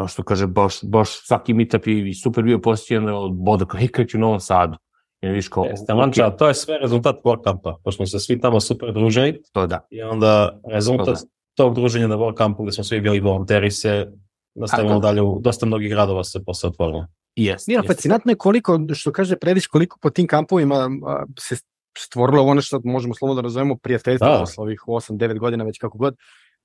[0.07, 4.17] što kaže, baš, baš svaki meetup i, super bio posjećen od Boda, kao, hej, kreću
[4.17, 4.77] u Novom Sadu.
[5.21, 8.59] I vidiš kao, Jeste, Lanča, to je sve rezultat WordCampa, pošto smo se svi tamo
[8.59, 9.87] super družili to da.
[9.89, 11.17] i onda To rezultat
[11.55, 14.11] tog druženja na WordCampu gde smo svi bili volonteri se
[14.55, 15.01] nastavilo Tako.
[15.01, 17.07] dalje u dosta mnogih gradova se posle otvorilo.
[17.35, 21.55] Yes, Nije, fascinantno je koliko, što kaže Predić, koliko po tim kampovima a, se
[21.97, 24.39] stvorilo ono što možemo slobodno da nazovemo prijateljstvo Da.
[24.39, 26.15] posle ovih 8-9 godina, već kako god,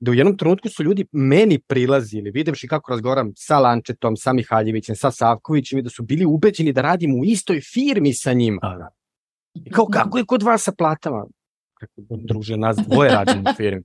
[0.00, 4.96] da u jednom trenutku su ljudi meni prilazili, videvši kako razgovaram sa Lančetom, sa Mihaljevićem,
[4.96, 8.58] sa Savkovićem i da su bili ubeđeni da radim u istoj firmi sa njima.
[8.62, 8.88] A, da.
[9.54, 11.24] I kao, kako je kod vas sa platama?
[11.74, 13.82] Kako, druže, nas dvoje radimo u firmi.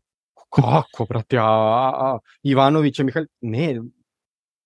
[0.55, 3.25] Kako, brate, a, a, a Ivanovića, Mihalj...
[3.41, 3.81] Ne,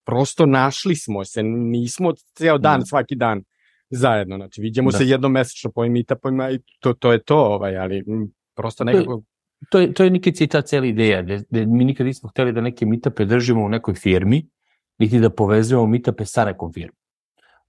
[0.06, 2.86] prosto našli smo se, nismo ceo dan, Da.
[2.86, 3.43] svaki dan
[3.89, 4.98] zajedno, znači vidimo Da.
[4.98, 9.21] se jednom mesečno po meetupima i to, to je to, ovaj, ali m, prosto nekako...
[9.69, 12.52] to je, to je Nikici i ta cijela ideja, da, da mi nikad nismo hteli
[12.52, 14.50] da neke meetupe držimo u nekoj firmi,
[14.98, 16.95] niti da povezujemo meetupe sa nekom firmom.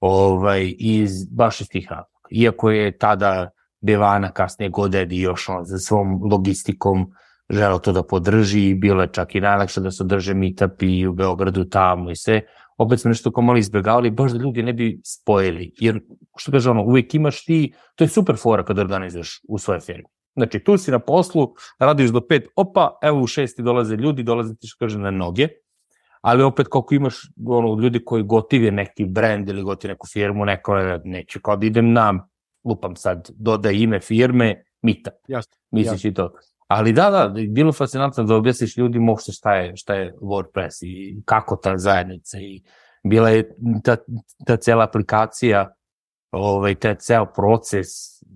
[0.01, 2.29] Ovaj, iz, baš iz tih razloga.
[2.31, 3.51] Iako je tada
[3.81, 7.13] Devana kasnije Godedi još on za svom logistikom
[7.51, 11.07] želeo to da podrži i bilo je čak i najlakše da se održe meetup i
[11.07, 12.41] u Beogradu tamo i sve.
[12.79, 15.73] Opet smo nešto kao malo izbjegavali, baš da ljudi ne bi spojili.
[15.81, 16.01] Jer,
[16.37, 20.05] što kaže ono, uvijek imaš ti, to je super fora kada organizuješ u svojoj firmi.
[20.37, 24.55] Znači, tu si na poslu, radiš do pet, opa, evo u šesti dolaze ljudi, dolaze
[24.55, 25.49] ti što kaže na noge,
[26.21, 27.15] ali opet koliko imaš
[27.47, 31.93] ono, ljudi koji gotive neki brend ili gotive neku firmu, neko neće kao da idem
[31.93, 32.29] na,
[32.65, 35.53] lupam sad, dodaj ime firme, mita, Jasno.
[35.71, 36.33] misliš i to.
[36.67, 41.23] Ali da, da, bilo fascinantno da objasniš ljudima uopšte šta je, šta je WordPress i
[41.25, 42.63] kako ta zajednica i
[43.03, 43.97] bila je ta,
[44.47, 45.75] ta cela aplikacija,
[46.31, 47.87] ovaj, taj ceo proces,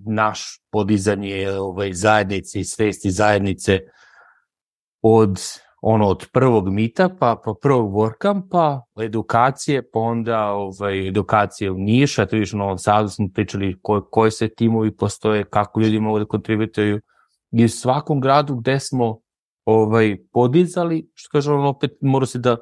[0.06, 3.80] naš podizanje ovaj, zajednice i svesti zajednice
[5.02, 5.40] od
[5.82, 12.36] ono od prvog meetupa, pa prvog workampa, edukacije, pa onda ovaj, edukacije u Niša, to
[12.36, 16.24] viš u Novom Sadu smo pričali ko, koji se timovi postoje, kako ljudi mogu da
[16.24, 17.00] kontributuju
[17.52, 19.20] i u svakom gradu gde smo
[19.64, 22.56] ovaj, podizali, što kaže on opet mora se da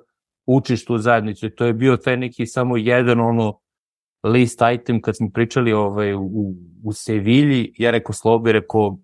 [0.47, 3.61] učiš tu zajednicu i to je bio taj neki samo jedan ono
[4.23, 8.99] list item kad smo pričali ovaj, u, u Sevilji, ja rekao Slobi, rekao,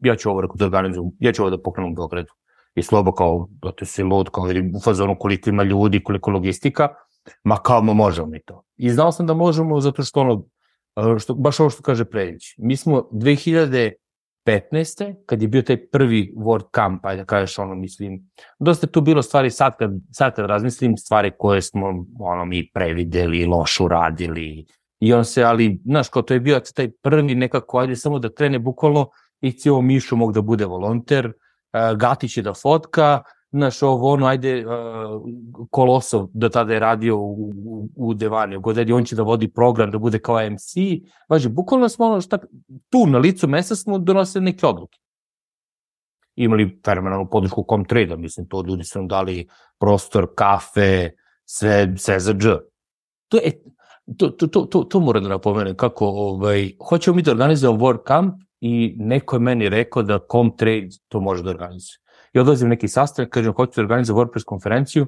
[0.00, 2.32] ja ću ovo rekao da organizujem, ja ću ovo da pokrenem u Beogradu.
[2.74, 6.30] I Slobo kao, da te si lud, kao vidim u fazonu koliko ima ljudi, koliko
[6.30, 6.88] logistika,
[7.44, 8.62] ma kao ma možemo mi to.
[8.76, 10.44] I znao sam da možemo zato što ono,
[11.18, 12.42] što, baš ovo što kaže Predić.
[12.58, 13.92] Mi smo 2000
[14.50, 15.14] 15.
[15.26, 19.22] kad je bio taj prvi World Camp, ajde da kažeš ono, mislim, dosta tu bilo
[19.22, 21.86] stvari sad kad, sad kad razmislim, stvari koje smo
[22.20, 24.66] ono, mi prevideli, lošu radili,
[25.00, 28.28] i on se, ali, znaš, kao to je bio taj prvi nekako, ajde samo da
[28.28, 29.10] trene bukvalno
[29.40, 34.26] i cijelo Mišu mog da bude volonter, uh, Gatić je da fotka, znaš, ovo, ono,
[34.26, 34.72] ajde, uh,
[35.70, 39.48] Kolosov, da tada je radio u, u, u Devani, u Godedi, on će da vodi
[39.48, 40.74] program, da bude kao MC,
[41.28, 42.38] važi, bukvalno smo ono, šta,
[42.90, 44.98] tu na licu mesa smo donosili neke odluke.
[46.36, 51.10] Imali fenomenalnu podršku Comtrade, mislim, to ljudi su nam dali prostor, kafe,
[51.44, 52.46] sve, sve za dž.
[53.28, 53.62] To je,
[54.18, 58.06] to, to, to, to, to moram da napomenem, kako, ovaj, hoćemo mi da organizujemo World
[58.06, 62.00] Camp i neko je meni rekao da Comtrade to može da organizuje
[62.32, 65.06] i odlazim neki sastanak, kažem, hoću da organizujem WordPress konferenciju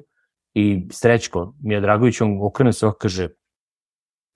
[0.53, 3.29] i Srećko Mija Dragović, on okrene se kaže,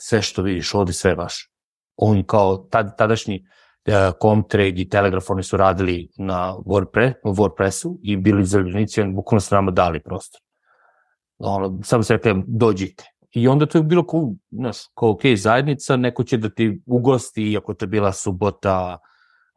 [0.01, 1.51] sve što vidiš, ovde sve vaš.
[1.95, 3.45] On kao tad, tadašnji
[3.87, 9.39] uh, Comtrade i Telegraph, oni su radili na WordPress, WordPressu i bili zaljenici, on bukvalno
[9.41, 10.41] su nama dali prostor.
[11.37, 13.03] Ono, samo se rekao, dođite.
[13.31, 17.51] I onda to je bilo kao, znaš, kao ok, zajednica, neko će da ti ugosti,
[17.51, 18.97] iako to je bila subota,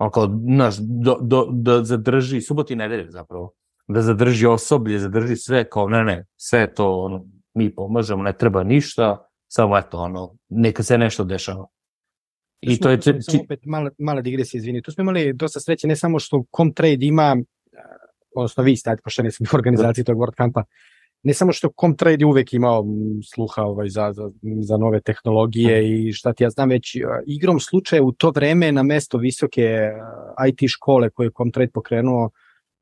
[0.00, 3.52] on kao, znaš, do, do, da zadrži, subot i nedelje zapravo,
[3.88, 8.62] da zadrži osoblje, zadrži sve, kao ne, ne, sve to, ono, mi pomažemo, ne treba
[8.64, 11.66] ništa, samo eto, ono, neka se nešto dešava.
[12.60, 13.00] I to je...
[13.00, 13.12] Či...
[13.20, 14.82] Samo opet mala, mala digresija, izvini.
[14.82, 17.36] Tu smo imali dosta sreće, ne samo što Comtrade ima,
[18.36, 20.62] odnosno vi ste, pošto ne sam u organizaciji tog WordCampa,
[21.22, 22.84] ne samo što Comtrade uvek imao
[23.34, 24.30] sluha ovaj, za, za,
[24.60, 28.82] za nove tehnologije i šta ti ja znam, već igrom slučaja u to vreme na
[28.82, 29.90] mesto visoke
[30.48, 32.30] IT škole koje je Comtrade pokrenuo,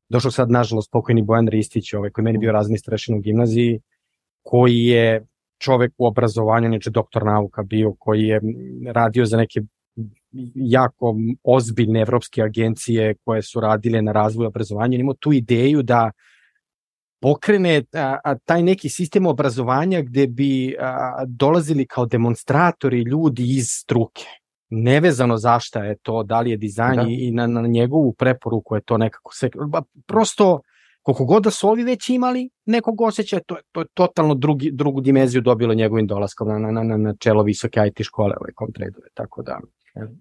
[0.09, 3.79] došao sad nažalost pokojni Bojan Ristić, ovaj, koji je meni bio razmi starešin u gimnaziji,
[4.43, 5.25] koji je
[5.57, 8.41] čovek u obrazovanju, neče doktor nauka bio, koji je
[8.93, 9.61] radio za neke
[10.55, 16.11] jako ozbiljne evropske agencije koje su radile na razvoju obrazovanja, imao tu ideju da
[17.19, 23.67] pokrene a, a, taj neki sistem obrazovanja gde bi a, dolazili kao demonstratori ljudi iz
[23.69, 24.25] struke.
[24.69, 27.05] Nevezano zašta je to, da li je dizajn da.
[27.09, 29.49] i na, na njegovu preporuku je to nekako se...
[30.07, 30.61] Prosto,
[31.01, 35.01] koliko god da su ovi već imali nekog osjećaja, to, to je totalno drugi, drugu
[35.01, 39.43] dimenziju dobilo njegovim dolaskom na, na, na, na čelo visoke IT škole, ovaj kontradove, tako
[39.43, 39.59] da...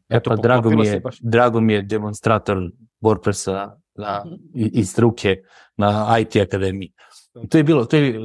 [0.09, 2.59] Eto, pa, drago, mi je, drago mi je demonstrator
[3.01, 5.37] WordPressa na, iz struke
[5.77, 6.93] na IT akademiji.
[7.49, 8.21] To je bilo, to je,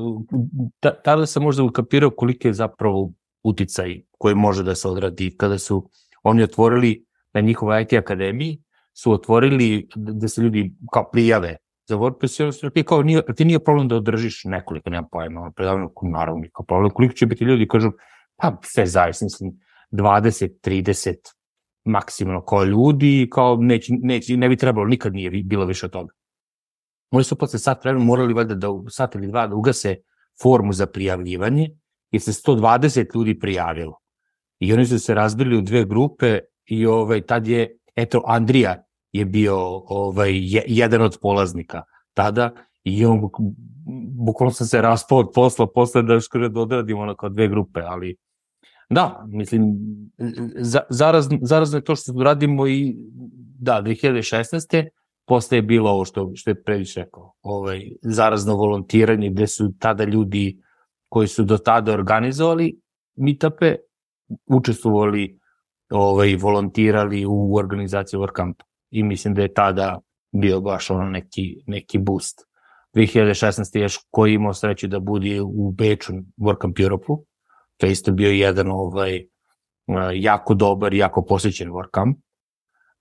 [1.04, 3.12] tada sam možda ukapirao koliko je zapravo
[3.44, 5.90] uticaj koji može da se odradi kada su
[6.24, 8.62] oni otvorili na njihovoj IT akademiji,
[8.94, 11.58] su otvorili da se ljudi kao prijave
[11.90, 15.52] za WordPress i ono ti kao nije, ti nije problem da održiš nekoliko, nema pojma,
[15.56, 17.92] predavno, naravno, kao problem, koliko će biti ljudi, kažu,
[18.36, 19.52] pa sve zavisno, mislim,
[19.92, 21.14] 20, 30,
[21.86, 26.14] maksimalno kao ljudi, kao neće, neće, ne bi trebalo, nikad nije bilo više od toga.
[27.12, 29.96] Oni su posle sat vremena morali valjda da sat ili dva da ugase
[30.42, 31.70] formu za prijavljivanje,
[32.12, 34.00] jer se 120 ljudi prijavilo.
[34.60, 39.26] I oni su se razbili u dve grupe i ovaj, tad je, eto, Andrija je
[39.26, 40.32] bio ovaj,
[40.68, 42.52] jedan od polaznika tada
[42.84, 43.30] i on
[44.26, 47.82] bukvalno sam se raspao od posla posle da skoro da odradimo ono kao dve grupe,
[47.86, 48.16] ali
[48.94, 49.76] Da, mislim,
[50.90, 52.96] zarazno, zarazno je to što radimo i,
[53.60, 54.88] da, 2016.
[55.26, 60.04] posle je bilo ovo što, što je previše rekao, ovaj, zarazno volontiranje gde su tada
[60.04, 60.62] ljudi
[61.10, 62.80] koji su do tada organizovali
[63.16, 63.76] meetupe,
[64.46, 65.40] učestvovali,
[65.90, 68.54] ovaj, volontirali u organizaciji WordCamp.
[68.92, 70.00] I mislim da je tada
[70.32, 72.48] bio baš ono neki, neki boost.
[72.96, 73.78] 2016.
[73.78, 77.26] je koji imao sreću da bude u Beču WordCamp Europe-u,
[77.84, 79.26] To je isto bio jedan ovaj,
[80.14, 82.16] jako dobar i jako posjećen WordCamp.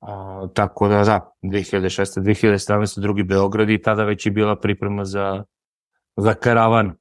[0.01, 2.21] A, tako da, da, 2006.
[2.21, 3.01] 2017.
[3.01, 5.45] drugi Beograd i tada već je bila priprema za,
[6.17, 6.93] za karavan.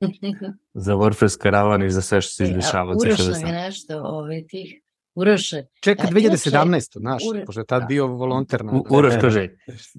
[0.86, 2.94] za WordPress karavan i za sve što se izdešava.
[2.94, 4.83] Uroš nam je nešto ove, tih
[5.16, 6.98] Uroše, Čeka E, 2017.
[6.98, 7.86] znaš, pošto je tad Da.
[7.86, 8.64] bio volonter.
[8.64, 9.48] Na, U- Uroš kaže,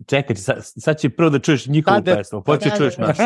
[0.08, 3.08] čekaj, sad, sad će prvo da čuješ njihovu je- pesmu, počeš Da, čuješ da.
[3.08, 3.21] našu.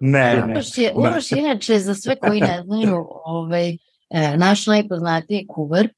[0.00, 0.52] Ne, ne.
[0.52, 3.68] Uroš je, Uroš je inače, za sve koji ne znaju, ovaj,
[4.10, 5.88] e, naš najpoznatiji kuvar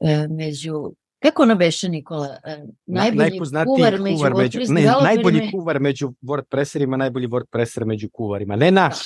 [0.00, 2.36] e, među, kako ono beše Nikola?
[2.44, 8.08] E, najbolji najpoznatiji kuvar među kuvar među, ne, najbolji kuvar među WordPresserima, najbolji WordPresser među
[8.12, 8.56] kuvarima.
[8.56, 8.98] Ne naš.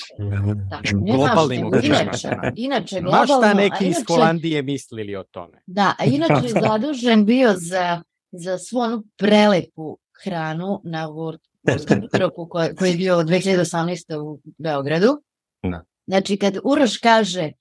[0.70, 0.90] Tako, znaš,
[1.48, 2.00] nego običajima.
[2.02, 5.62] inače, inače Ma globalno, šta a neki iz inače- Holandije mislili o tome.
[5.66, 11.08] Da, a inače je zadužen bio za, za svu onu prelepu hranu na
[12.48, 14.16] koji, koji je bio od 2018.
[14.20, 15.22] u Beogradu.
[15.62, 15.84] Da.
[16.06, 17.52] Znači, kad Uroš kaže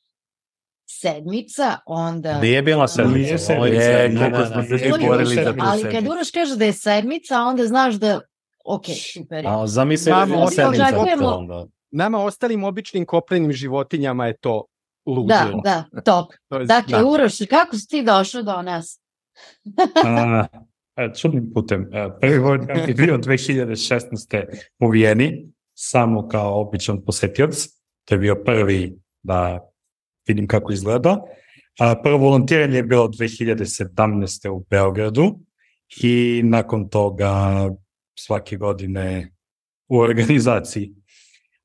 [0.91, 2.39] sedmica, onda...
[2.39, 3.17] Nije bila sedmica.
[3.17, 3.75] Nije sedmica.
[3.75, 5.53] je- smo ne, se nije svi bila borili to.
[5.59, 8.19] Ali kad Uroš kaže da je sedmica, onda znaš da,
[8.65, 9.43] ok, super.
[9.43, 9.49] je.
[9.49, 10.83] A zamisli da je sedmica.
[10.85, 11.67] očekujemo-.
[11.91, 14.65] Nama ostalim običnim koplenim životinjama je to
[15.05, 15.61] Da, ludilo.
[15.63, 16.27] da, top.
[16.49, 17.05] To je- Dakle, da.
[17.05, 18.99] Uroš, kako si ti došao do nas?
[20.05, 20.45] A,
[20.97, 21.89] e, čudnim putem.
[21.93, 24.45] E, Prvi WordCamp je bio 2016.
[24.79, 27.67] u Vijeni, samo kao običan posetioc.
[28.05, 29.59] To je bio prvi da
[30.27, 31.17] vidim kako izgleda.
[31.79, 34.49] A, prvo volontiranje je bilo 2017.
[34.49, 35.39] u Beogradu
[36.03, 37.69] i nakon toga
[38.19, 39.31] svake godine
[39.89, 40.93] u organizaciji.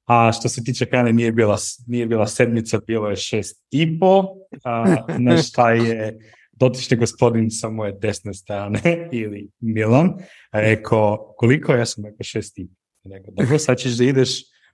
[0.06, 4.24] A što se tiče hrane, nije bila, nije bila sedmica, bilo je šest i po,
[4.64, 6.18] a, na šta je
[6.52, 8.80] dotični gospodin sa moje desne strane
[9.12, 10.12] ili Milan
[10.52, 12.74] rekao koliko ja sam rekao šest i po.
[13.14, 14.30] Rekao, dobro, sad ćeš da ideš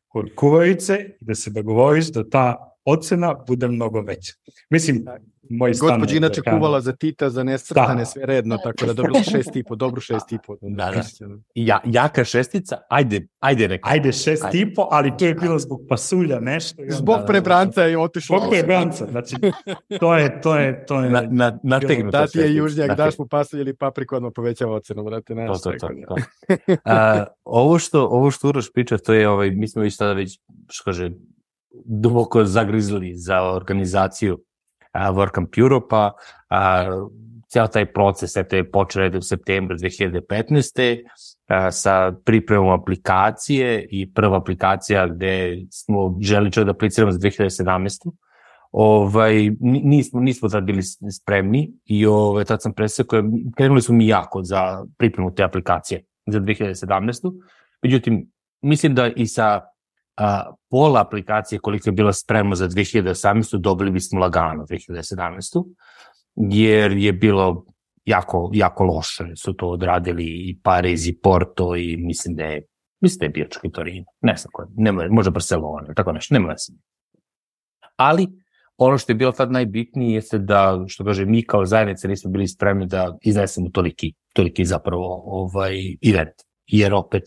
[0.08, 4.32] kod kuvarice i da se dogovoriš da ta ocena bude mnogo veća.
[4.70, 5.04] Mislim,
[5.50, 5.88] moj stan...
[5.88, 6.58] Gospođa inače je hrana.
[6.58, 8.04] kuvala za Tita, za nesrtane, Da.
[8.04, 10.56] sve redno, tako da dobila šest i po, dobru šest i po.
[10.60, 11.02] Da, da.
[11.54, 13.88] Ja, jaka šestica, ajde, ajde reka.
[13.90, 14.58] Ajde, šest Ajde.
[14.58, 16.82] i po, ali to je bilo zbog pasulja nešto.
[16.82, 18.38] i onda- Zbog prebranca je otišlo.
[18.38, 19.36] Zbog prebranca, znači,
[20.00, 21.10] to je, to je, to je...
[21.10, 23.04] Na, na, nategnu Da ti je južnjak, Nategnu.
[23.04, 25.62] daš mu pasulj ili papriku, odmah povećava ocenu, brate, To, znaš.
[25.62, 26.06] to, to, tako da.
[26.06, 26.76] to.
[26.84, 30.40] A, ovo što ovo što Uroš priča, to je ovaj mi smo već sada već
[30.68, 31.10] što kaže
[31.84, 34.38] duboko zagrizli za organizaciju
[34.92, 36.12] a, WordCamp Europa,
[36.50, 36.86] a,
[37.48, 41.02] ceo taj proces eto je počeo u septembru 2015.
[41.48, 48.10] A, sa pripremom aplikacije i prva aplikacija gde smo želi da apliciramo za 2017
[48.72, 50.82] ovaj, ni- nismo, nismo tad bili
[51.22, 53.22] spremni i ovaj, tad sam presekao,
[53.56, 57.40] krenuli smo mi jako za pripremu te aplikacije za 2017.
[57.82, 58.30] Međutim,
[58.60, 59.60] mislim da i sa
[60.22, 63.58] a, pola aplikacije koliko je bila spremna za 2018.
[63.58, 65.64] dobili bismo lagano 2017.
[66.34, 67.64] Jer je bilo
[68.04, 72.62] jako, jako loše su to odradili i Pariz i Porto i mislim da je
[73.02, 76.34] mislim da je bio čak i Torino, ne znam ko, nema, možda Barcelona, tako nešto,
[76.34, 76.72] nema veze.
[77.96, 78.28] Ali,
[78.76, 82.48] ono što je bilo tad najbitnije jeste da, što kaže, mi kao zajednica nismo bili
[82.48, 86.34] spremni da iznesemo toliki, toliki zapravo ovaj event.
[86.66, 87.22] Jer opet,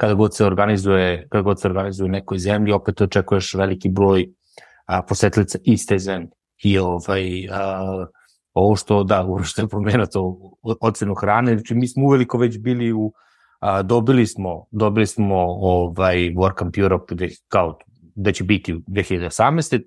[0.00, 4.28] kada god se organizuje, kada god se organizuje u nekoj zemlji, opet očekuješ veliki broj
[4.86, 6.28] a, posetilica iz te zemlje.
[6.62, 8.06] I ovaj, a,
[8.54, 10.22] ovo što, da, ovo što je pomenuo to
[10.62, 13.12] o- ocenu hrane, znači mi smo uveliko već bili u,
[13.58, 17.78] a, dobili smo, dobili smo ovaj WordCamp Europe gde, kao,
[18.14, 19.82] da će biti u 2018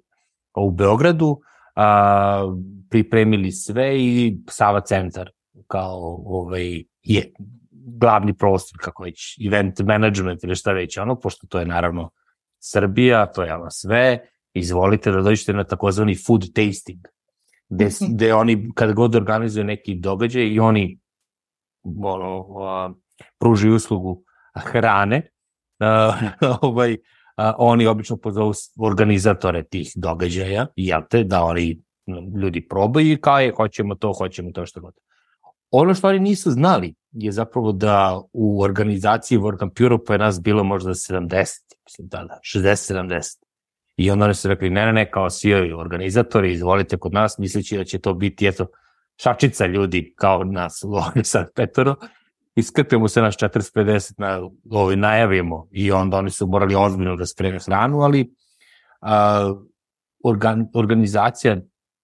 [0.57, 1.39] u Beogradu,
[1.75, 2.55] a,
[2.89, 5.29] pripremili sve i Sava centar
[5.67, 7.31] kao ovaj, je
[7.85, 12.09] glavni prostor, kako već, event management ili šta već, ono, pošto to je naravno
[12.59, 14.19] Srbija, to je ono sve,
[14.53, 16.99] izvolite da dođete na takozvani food tasting,
[17.69, 20.99] gde, gde oni, kad god organizuju neki događaj i oni
[22.03, 22.93] ono, a,
[23.39, 24.23] pružaju uslugu
[24.55, 25.29] hrane,
[25.79, 26.13] a,
[26.61, 26.97] ovaj,
[27.35, 31.81] a, oni obično pozovu organizatore tih događaja, jel te, da oni
[32.41, 34.93] ljudi probaju i kao je, hoćemo to, hoćemo to što god.
[35.71, 40.63] Ono što oni nisu znali je zapravo da u organizaciji WordCamp Europe je nas bilo
[40.63, 41.29] možda 70,
[41.85, 43.43] mislim da, da, 60-70.
[43.97, 47.37] I onda oni su rekli, ne, ne, ne, kao svi ovi organizatori, izvolite kod nas,
[47.37, 48.65] misleći da će to biti, eto,
[49.21, 51.95] šačica ljudi kao nas ovdje sad petoro,
[52.55, 55.67] iskrpimo se naš 40-50 na ovaj, najavimo.
[55.71, 58.35] I onda oni su morali ozbiljno da spreme hranu, ali
[59.01, 59.53] a,
[60.23, 61.57] organ, organizacija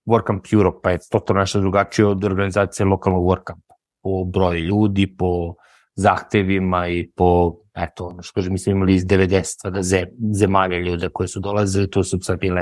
[0.06, 3.69] WordCamp Europe pa je totalno nešto drugačije od organizacije lokalnog WordCampa
[4.02, 5.54] po broju ljudi, po
[5.96, 10.78] zahtevima i po, eto, ono što kažem, mi smo imali iz 90 da ze, zemalja
[10.78, 12.62] ljude koje su dolazili, to su sad bile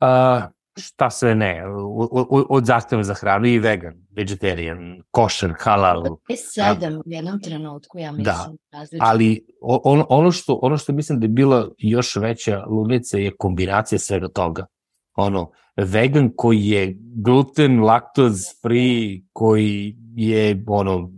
[0.00, 6.04] a, šta sve ne, od, od, od zahteva za hranu i vegan, vegetarian, košer, halal,
[6.36, 8.24] sedam u jednom trenutku, ja mislim.
[8.24, 9.06] Da, različito.
[9.06, 13.98] ali o- ono, što, ono što mislim da je bila još veća ludnica je kombinacija
[13.98, 14.66] svega toga.
[15.14, 21.10] Ono, vegan koji je gluten, laktoz free, koji je, ono,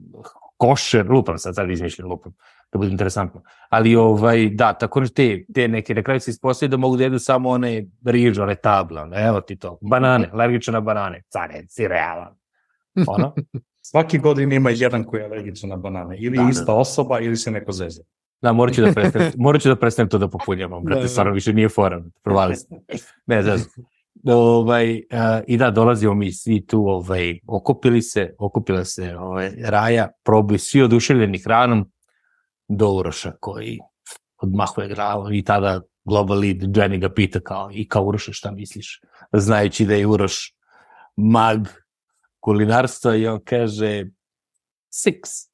[0.56, 2.32] košer, lupam sad, sad izmišljam, lupam,
[2.72, 3.42] da bude interesantno.
[3.68, 7.04] Ali, ovaj, da, tako da te, te neke, na kraju se ispostavljaju da mogu da
[7.04, 11.64] jedu samo one rižu, one tabla, ono, evo ti to, banane, alergične na banane, care,
[11.68, 12.34] si realan.
[13.06, 13.34] Ono,
[13.90, 16.16] Svaki godin ima jedan koji je alergičan na banane.
[16.18, 16.48] Ili Da, da.
[16.48, 18.02] ista osoba, ili se neko zeze.
[18.42, 21.08] Da, morat ću da prestanem, morat ću da prestanem to da popunjavam, brate, Da, da.
[21.08, 22.66] stvarno više nije fora, provali se.
[23.26, 23.58] Ne, znam.
[24.24, 25.02] Ovaj,
[25.46, 30.82] I da, dolazimo mi svi tu, ovaj, okupili se, okupila se ovaj, Raja, probuju svi
[30.82, 31.90] oduševljeni hranom,
[32.68, 33.78] do Uroša koji
[34.38, 39.00] odmahuje glavom i tada global lead Jenny ga pita kao, i kao Uroša šta misliš?
[39.32, 40.54] Znajući da je Uroš
[41.16, 41.68] mag
[42.40, 44.04] kulinarstva i on kaže
[44.90, 45.48] six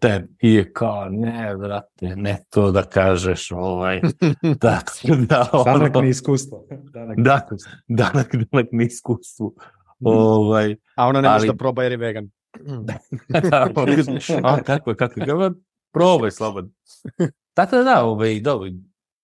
[0.00, 0.28] ten.
[0.40, 4.00] I je kao, ne, brate, ne to da kažeš, ovaj,
[4.60, 6.66] tako da, Danak ono, ni iskustvo.
[6.92, 7.40] Danak Da.
[7.44, 7.72] iskustvo.
[7.88, 9.54] danak, danak na iskustvu.
[10.00, 12.30] Ovaj, A ona ne može da proba jer je vegan.
[12.86, 12.94] da,
[14.42, 15.50] a, kako je, kako je,
[15.92, 16.70] probaj slobodno.
[17.54, 18.68] Tako da da, ovaj, dobro,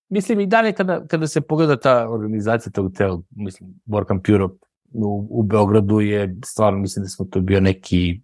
[0.09, 5.27] mislim i dalje kada, kada se pogleda ta organizacija tog tela, mislim, WordCamp Europe u,
[5.29, 8.21] u Beogradu je stvarno, mislim da smo to bio neki,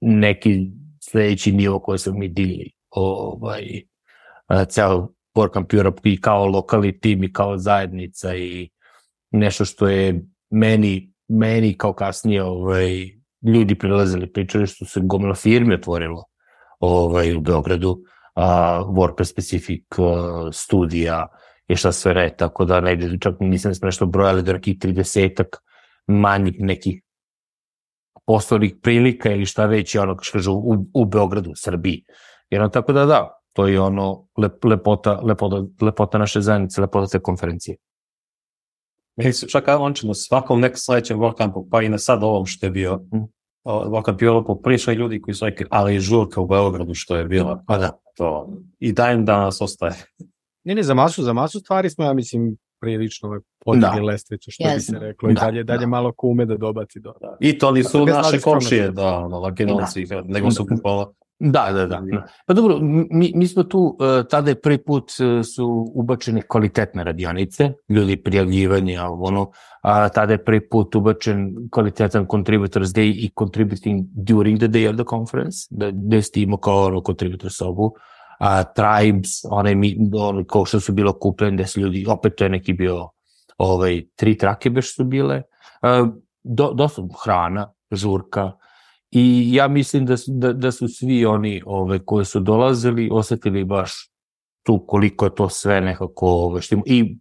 [0.00, 0.70] neki
[1.10, 2.70] sledeći nivo koji smo mi digli.
[2.90, 3.82] Ovaj,
[4.68, 8.68] ceo WordCamp Europe i kao lokalni tim i kao zajednica i
[9.30, 13.10] nešto što je meni, meni kao kasnije ovaj,
[13.54, 16.24] ljudi prilazili, pričali što se gomila firmi otvorilo
[16.80, 17.98] ovaj, u Beogradu,
[18.34, 21.26] a, WordPress specific a, studija
[21.68, 25.44] i šta sve ne, tako da negde, čak nisam nešto brojali do nekih 30
[26.06, 27.02] manjih nekih
[28.26, 32.04] poslovnih prilika ili šta već je ono, što kažu, u, u Beogradu, u Srbiji.
[32.50, 37.06] Jer ono, tako da da, to je ono lep, lepota, lepota, lepota naše zajednice, lepota
[37.06, 37.76] te konferencije.
[39.16, 42.46] Meni se čak on će na svakom nekom sledećem WordCampu, pa i na sad ovom
[42.46, 43.36] što je bio, Mm.
[43.66, 47.64] WordCamp Europe, prišli ljudi koji su rekli, ali i žurka u Beogradu što je bila.
[47.66, 47.90] Pa da.
[48.16, 48.48] To,
[48.78, 49.94] I dan danas ostaje.
[50.64, 54.02] Ne, ne, za masu, za masu stvari smo, ja mislim, prilično ovaj, podigli Da.
[54.02, 54.98] lestvicu, što bi Jesmo.
[54.98, 55.30] se reklo.
[55.30, 55.86] I Da, dalje, dalje da.
[55.86, 57.12] malo kume da dobaci do...
[57.20, 57.36] Da.
[57.40, 58.96] I to nisu Bez naše komšije, skromnosti.
[58.96, 61.06] da, ono, Lakinovci, nego su kupovali.
[61.38, 62.02] Da, da, da.
[62.46, 62.78] Pa dobro,
[63.10, 68.16] mi, mi smo tu, uh, tada je prvi put uh, su ubačene kvalitetne radionice, ljudi
[68.22, 69.50] prijavljivanje, a ono,
[69.82, 74.96] a tada je prvi put ubačen kvalitetan Contributors Day i Contributing during the day of
[74.96, 77.94] the conference, da, gde ste imao kao ono contributor sobu,
[78.38, 79.74] a Tribes, onaj,
[80.14, 83.08] ono, kao što su bilo kupljene, gde su ljudi, opet to je neki bio,
[83.58, 85.42] ovaj, tri trake beš su bile,
[85.82, 86.08] uh,
[86.42, 88.52] do, dosta hrana, žurka,
[89.10, 93.64] I ja mislim da, su- da, da su svi oni ove, koji su dolazili osetili
[93.64, 94.10] baš
[94.62, 96.82] tu koliko je to sve nekako ove, što ima.
[96.86, 97.18] I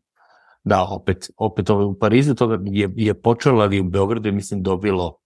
[0.64, 4.64] da, opet, opet ove, u Parizu to je, je počelo, ali u Beogradu je mislim
[4.64, 5.18] dobilo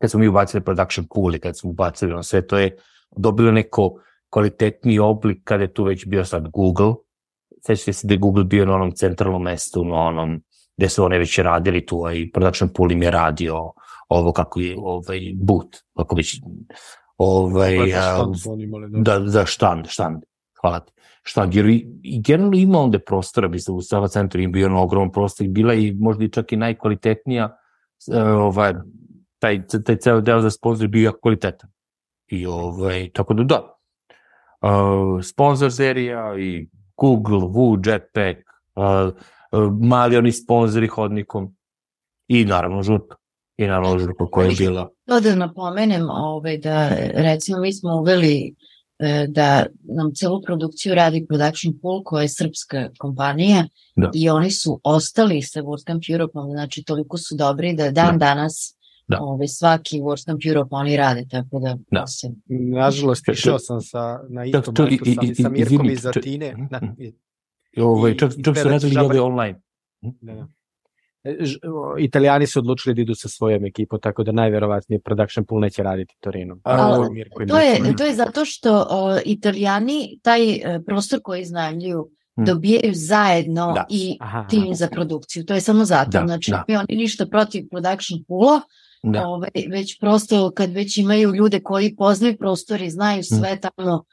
[0.00, 2.76] kad smo mi ubacili production pool i kad smo ubacili ono sve, to je
[3.16, 3.94] dobilo neko
[4.30, 6.94] kvalitetni oblik kada je tu već bio sad Google.
[7.66, 10.42] Sećate se da je Google bio na onom centralnom mestu, na onom
[10.76, 13.72] gde su one već radili tu, a i production pool im je radio
[14.08, 16.40] ovo kako je ovaj boot, kako već
[17.16, 18.24] ovaj, a,
[18.88, 20.22] da, da, štand, štand,
[20.60, 20.92] hvala ti.
[21.22, 21.86] Štand, jer i,
[22.22, 25.92] generalno ima onda prostora, mislim, u Sava centru im bio ono ogroman prostor, bila i
[25.92, 27.56] možda i čak i najkvalitetnija,
[28.36, 28.74] ovaj,
[29.38, 31.70] taj, taj ceo deo za sponsor bio jako kvalitetan.
[32.26, 33.79] I ovaj, tako da da.
[34.62, 38.38] Uh, sponsor serija i Google, Woo, Jetpack,
[38.76, 38.84] uh,
[39.52, 41.56] uh, mali oni sponzori hodnikom
[42.28, 43.16] i naravno žurka.
[43.56, 44.88] I naravno žurka koja je bila.
[45.06, 48.54] To da napomenem ovaj, da recimo mi smo uveli
[48.98, 53.64] e, da nam celu produkciju radi Production Pool koja je srpska kompanija
[53.96, 54.10] Da.
[54.14, 58.26] i oni su ostali sa WordCamp Europe-om, znači toliko su dobri da dan Da.
[58.26, 58.76] danas
[59.10, 59.18] Da.
[59.20, 62.06] ovaj, svaki WordCamp Europe oni rade, tako da, Da.
[62.06, 65.62] se Nažalost, išao sam sa, na to- isto to- i- i- sa, i- sa Mirkom
[65.74, 66.52] izvini, iz to- Atine.
[66.52, 66.64] Mhm.
[66.70, 67.12] Na, i-
[67.76, 69.60] ovaj, I- čak, i čak su Pedac radili i ove online.
[70.00, 70.46] da, da.
[71.24, 71.36] E,
[71.98, 76.14] Italijani su odlučili da idu sa svojom ekipom, tako da najverovatnije production pool neće raditi
[76.20, 76.60] Torinom.
[76.62, 82.08] Ali Mirko To je, to je zato što o, italijani taj e, prostor koji iznajmljuju
[82.34, 82.44] Hmm.
[82.44, 83.84] dobijaju zajedno Da.
[83.90, 85.44] i Aha, tim za produkciju.
[85.44, 86.10] To je samo zato.
[86.10, 86.64] Da, znači, da.
[86.68, 88.60] oni ništa protiv production poola,
[89.02, 89.28] Da.
[89.28, 93.38] ovaj, već prosto kad već imaju ljude koji poznaju prostor i znaju Hmm.
[93.38, 94.04] sve tamo,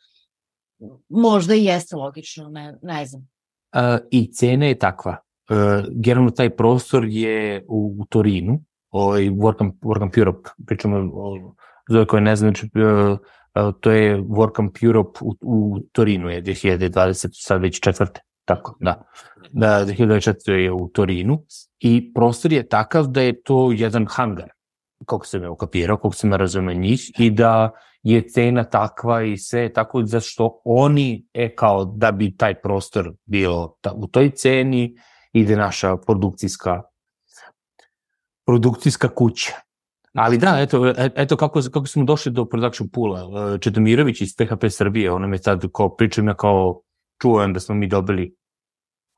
[1.10, 3.28] možda i jeste logično, ne, ne znam.
[3.76, 5.18] Uh, I cena je takva.
[5.50, 5.58] Uh,
[5.92, 11.54] generalno taj prostor je u, u Torinu, ovaj WordCamp, WordCamp Europe, pričamo o,
[11.90, 13.20] za ove koje ne znam, znači, uh,
[13.68, 18.22] uh, to je WordCamp Europe u, u Torinu je 2020, sad već četvrte.
[18.46, 19.04] Tako, da.
[19.52, 20.52] Da, 2024.
[20.52, 21.44] je u Torinu
[21.80, 24.50] i prostor je takav da je to jedan hangar,
[25.06, 27.72] koliko sam je ukapirao, koliko sam razume njih, i da
[28.04, 33.76] je cena takva i sve tako zašto oni, e kao da bi taj prostor bio
[33.82, 34.96] ta, u toj ceni,
[35.34, 36.82] ide naša produkcijska
[38.46, 39.52] produkcijska kuća.
[40.14, 43.58] Ali da, eto, eto kako, kako smo došli do production poola.
[43.58, 46.82] Čedomirović iz PHP Srbije, on je sad, kao pričam ja kao
[47.22, 48.36] čujem da smo mi dobili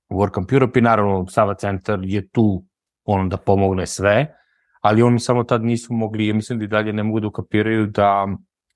[0.10, 2.66] WordCamp Europe i naravno Sava centar je tu
[3.06, 4.39] ono da pomogne sve,
[4.80, 7.86] ali oni samo tad nisu mogli, ja mislim da i dalje ne mogu da ukapiraju
[7.86, 8.28] da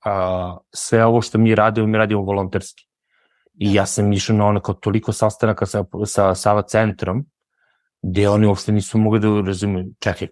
[0.04, 2.88] a, sve ovo što mi radimo, mi radimo volonterski.
[3.54, 7.24] I ja sam išao na onako toliko sastanaka sa, sa Sava centrom,
[8.02, 10.28] gde oni uopšte nisu mogli da razumiju, čekaj,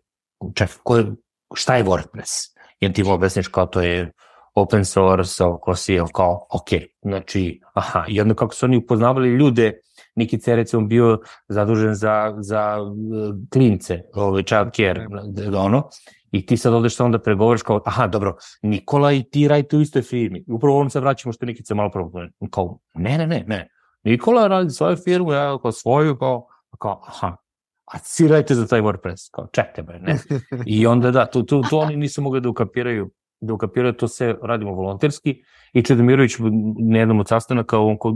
[0.54, 1.06] čekaj, ko je,
[1.54, 2.52] šta je WordPress?
[2.80, 4.12] I ti mu objasniš kao to je
[4.54, 6.68] open source, ko si kao, ok,
[7.02, 9.72] znači, aha, i onda kako su oni upoznavali ljude,
[10.14, 15.06] Niki C recimo bio zadužen za, za uh, klince, ovaj child care,
[15.56, 15.88] ono,
[16.30, 19.80] i ti sad odeš samo da pregovoriš kao, aha, dobro, Nikola i ti radite u
[19.80, 20.44] istoj firmi.
[20.48, 22.12] Upravo ovom se vraćamo što Nikica malo prvo,
[22.50, 23.68] kao, ne, ne, ne, ne.
[24.04, 26.46] Nikola radi svoju firmu, ja kao svoju, kao,
[26.78, 27.36] kao, aha,
[27.92, 30.18] a svi radite za taj WordPress, kao, čekaj, bre, ne.
[30.66, 33.10] I onda da, to, to, to oni nisu mogli da ukapiraju
[33.42, 35.42] da ukapiraju to sve radimo volonterski
[35.72, 36.36] i Čedomirović
[36.90, 38.14] na jednom od sastanaka, on ko,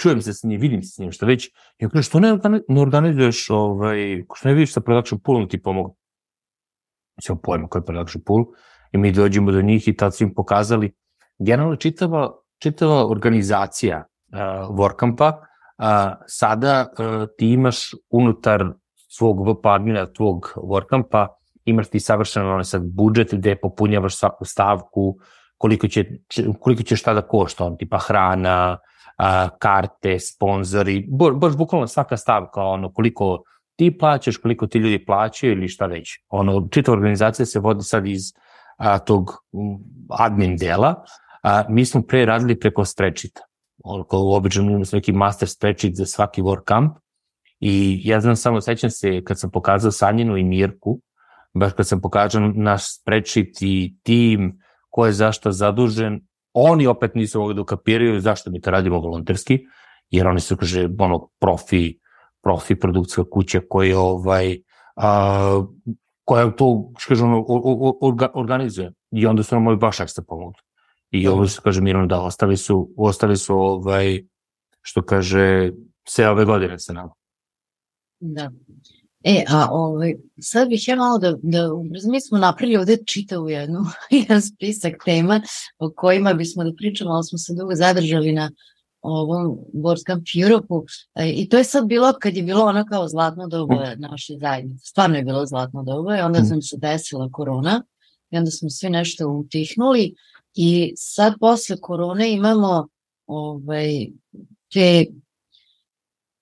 [0.00, 1.46] čujem se s njim, vidim se s njim, šta već,
[1.78, 5.62] i on kaže, što ne, ne organizuješ, ovaj, što ne vidiš sa production poolom ti
[5.62, 5.96] pomogu.
[7.16, 8.44] Mislim, pojma koji je production pool,
[8.92, 10.92] i mi dođemo do njih i tad su im pokazali,
[11.38, 14.38] generalno čitava, čitava organizacija uh,
[14.76, 18.64] WordCampa, uh, sada uh, ti imaš unutar
[19.08, 21.26] svog VP admina, tvog WordCampa,
[21.64, 25.18] imaš ti savršeno onaj sad budžet gde popunjavaš svaku stavku,
[25.58, 26.04] koliko će,
[26.60, 28.78] koliko će šta da košta, on tipa hrana,
[29.16, 33.42] a, karte, sponzori, baš bukvalno svaka stavka, ono, koliko
[33.76, 36.18] ti plaćaš, koliko ti ljudi plaćaju ili šta već.
[36.28, 38.22] Ono, čita organizacija se vodi sad iz
[38.76, 39.30] a, tog
[40.10, 41.04] admin dela,
[41.42, 43.40] a, mi smo pre radili preko sprečita.
[43.84, 46.90] Ono, obično imamo neki master spreadsheet za svaki WordCamp
[47.60, 51.00] i ja znam samo, sećam se kad sam pokazao Sanjinu i Mirku,
[51.54, 54.58] baš kad sam pokazao naš spreadsheet i tim,
[54.96, 56.20] ko je zašto zadužen,
[56.52, 59.58] oni opet nisu mogli da ukapiraju zašto mi to radimo volonterski,
[60.10, 61.98] jer oni su, kaže, ono, profi,
[62.42, 64.56] profi produkcijska kuća koja ovaj,
[64.96, 65.64] a,
[66.24, 67.44] koja to, kaže, ono,
[68.00, 68.92] orga, organizuje.
[69.12, 70.62] I onda su nam ovi baš ekstra pomogli.
[71.10, 74.22] I ovo se kaže Miron da ostali su, ostali su ovaj,
[74.80, 75.72] što kaže,
[76.08, 77.12] sve ove godine sa nama.
[78.20, 78.50] Da.
[79.28, 81.70] E, a ovaj, sad bih ja malo da, da
[82.10, 85.40] mi smo napravili ovde čitavu jednu, jedan spisak tema
[85.78, 88.50] o kojima bismo da pričamo, ali smo se dugo zadržali na
[89.02, 89.58] ovom
[90.06, 93.94] Camp Europe-u e, i to je sad bilo kad je bilo ono kao zlatno doba
[93.96, 94.86] naše zajednice.
[94.86, 97.82] Stvarno je bilo zlatno doba i onda sam se desila korona
[98.30, 100.14] i onda smo svi nešto utihnuli
[100.54, 102.88] i sad posle korone imamo
[103.26, 104.06] ovaj,
[104.72, 105.06] te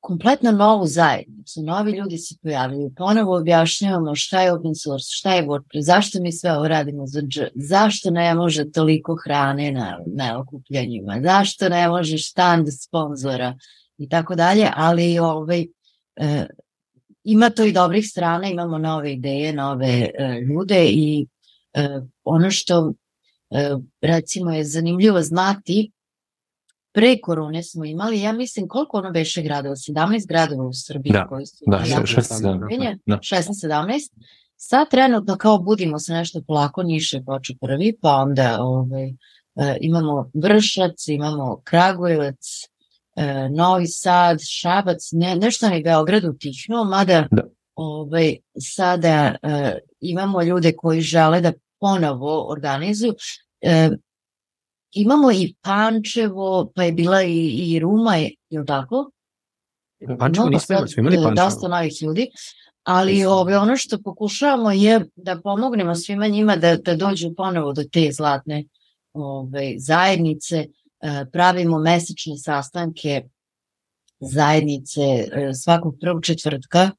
[0.04, 5.46] kompletno novu zajednicu, novi ljudi se pojavljaju, ponovo objašnjavamo šta je open source, šta je
[5.46, 10.40] WordPress, zašto mi sve ovo radimo za dž, zašto ne može toliko hrane na, na
[10.40, 13.54] okupljanjima, zašto ne može štand sponzora
[13.98, 15.66] i tako dalje, ali ovaj,
[16.16, 16.46] e,
[17.24, 21.26] ima to i dobrih strana, imamo nove ideje, nove e, ljude i
[21.74, 22.92] e, ono što
[23.50, 25.90] e, recimo je zanimljivo znati
[26.94, 29.74] pre korone smo imali, ja mislim, koliko ono beše gradova?
[29.74, 33.16] 17 gradova u Srbiji da, koji su da, 16, da.
[33.16, 34.10] 16-17.
[34.56, 39.14] Sad trenutno kao budimo se nešto polako niše poče prvi, pa onda ovaj, e,
[39.80, 42.46] imamo Vršac, imamo Kragujevac,
[43.16, 47.42] e, Novi Sad, Šabac, ne, nešto mi Beograd utihnuo, mada da.
[47.74, 53.14] ovaj, sada e, imamo ljude koji žele da ponovo organizuju.
[54.94, 59.10] Imamo i Pančevo, pa je bila i, i Ruma, je, je li tako?
[60.18, 61.34] Pančevo nismo imali, smo imali Pančevo.
[61.34, 62.30] Dosta novih ljudi,
[62.82, 67.84] ali ove, ono što pokušavamo je da pomognemo svima njima da, da dođu ponovo do
[67.92, 68.64] te zlatne
[69.12, 73.22] ove, zajednice, e, pravimo mesečne sastanke
[74.20, 76.90] zajednice e, svakog prvog četvrtka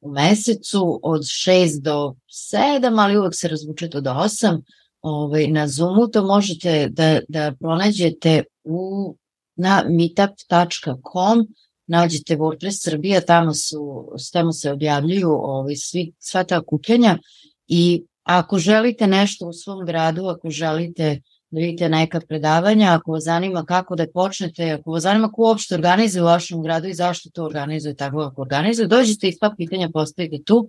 [0.00, 2.14] u mesecu od 6 do
[2.52, 4.62] 7, ali uvek se razvuče to do 8
[5.00, 9.14] ovaj, na Zoomu, to možete da, da pronađete u,
[9.56, 11.46] na meetup.com,
[11.86, 17.18] nađete WordPress Srbija, tamo, su, tamo se objavljuju ovaj, svi, sva ta okupljanja
[17.66, 21.20] i ako želite nešto u svom gradu, ako želite
[21.50, 25.74] da vidite neka predavanja, ako vas zanima kako da počnete, ako vas zanima ko uopšte
[25.74, 29.90] organizuje u vašem gradu i zašto to organizuje tako kako organizuje, dođite i sva pitanja
[29.92, 30.68] postavite tu.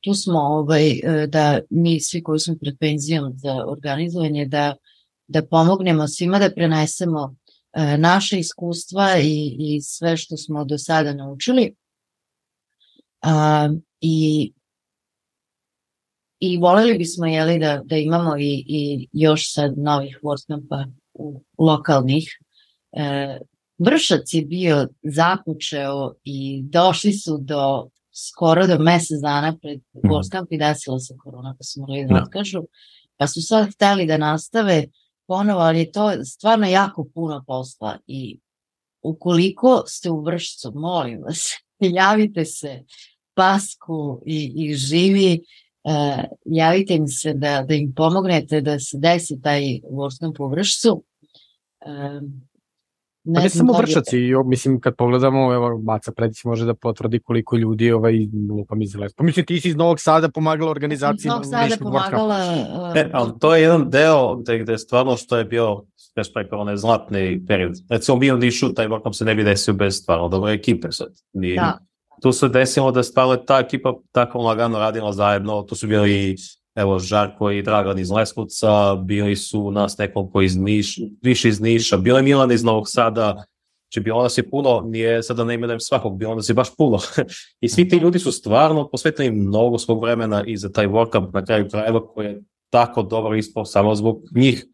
[0.00, 4.74] Tu smo ovaj, e, da mi svi koji smo pred penzijom za organizovanje, da,
[5.26, 7.36] da pomognemo svima da prenesemo
[7.72, 11.74] e, naše iskustva i, i sve što smo do sada naučili.
[13.22, 13.68] A,
[14.00, 14.52] I
[16.40, 22.38] i voleli bismo jeli, da, da imamo i, i još sad novih WordCampa u, lokalnih.
[22.92, 23.38] E,
[23.78, 27.88] Vršac je bio započeo i došli su do
[28.28, 32.62] skoro do mesec dana pred WordCamp i desila se korona pa su morali da otkažu.
[33.16, 34.86] Pa su sad hteli da nastave
[35.26, 38.40] ponovo, ali je to stvarno jako puno posla i
[39.02, 41.48] ukoliko ste u Vršcu, molim vas,
[42.00, 42.84] javite se
[43.34, 45.40] pasku i, i živi
[45.84, 51.04] uh, javite im se da, da im pomognete da se desi taj Wordscamp po vršcu.
[51.86, 52.49] Um,
[53.24, 54.44] ne, pa ne samo vršaci, je...
[54.44, 58.14] mislim kad pogledamo, evo Maca Predić može da potvrdi koliko ljudi ovaj,
[58.50, 59.16] lupam iz Lespa.
[59.16, 61.28] Pa mislim ti si iz Novog Sada pomagala organizaciji.
[61.28, 62.36] Iz Novog Sada pomagala...
[62.36, 65.82] Uh, e, ali to je jedan deo gde, gde stvarno što je bio
[66.16, 67.72] bez preko onaj zlatni period.
[67.90, 71.12] Recimo mi u Nišu, taj Workcamp se ne bi desio bez stvarno dobre ekipe sad.
[71.32, 71.78] Nije, da
[72.22, 76.36] tu se desilo da stvarno ta ekipa tako lagano radila zajedno, tu su bili
[76.74, 81.96] evo Žarko i Dragan iz Leskovca, bili su nas nekoliko iz Niš, više iz Niša,
[81.96, 83.44] bilo je Milan iz Novog Sada,
[83.90, 86.98] Znači, bilo nas je puno, nije sada ne imenujem svakog, bilo nas je baš puno.
[87.60, 91.44] I svi ti ljudi su stvarno posvetili mnogo svog vremena i za taj workup na
[91.44, 92.42] kraju krajeva koji je
[92.72, 94.66] tako dobro ispao samo zbog njih,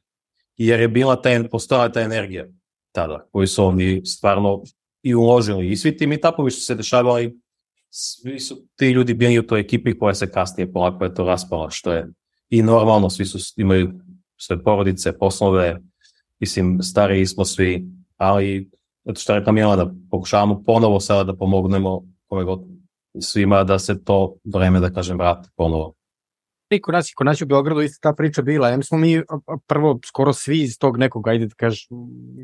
[0.57, 2.47] jer je bila ta, postojala ta energija
[2.93, 4.63] tada, koju su oni stvarno
[5.03, 5.71] i uložili.
[5.71, 7.41] I svi ti meetupovi su se dešavali,
[7.91, 11.71] svi su ti ljudi bili u toj ekipi koja se kasnije polako je to raspala,
[11.71, 12.07] što je
[12.49, 13.93] i normalno, svi su imaju
[14.37, 15.81] sve porodice, poslove,
[16.41, 18.71] mislim, stariji smo svi, ali
[19.05, 22.61] eto što rekla Mijela, da pokušavamo ponovo sada da pomognemo ove god
[23.21, 25.95] svima da se to vreme, da kažem, vrati ponovo.
[26.71, 28.69] I kod nas, kod nas u Beogradu isto ta priča bila.
[28.69, 29.23] Ja smo mi
[29.67, 31.89] prvo skoro svi iz tog nekog, ajde da kažeš,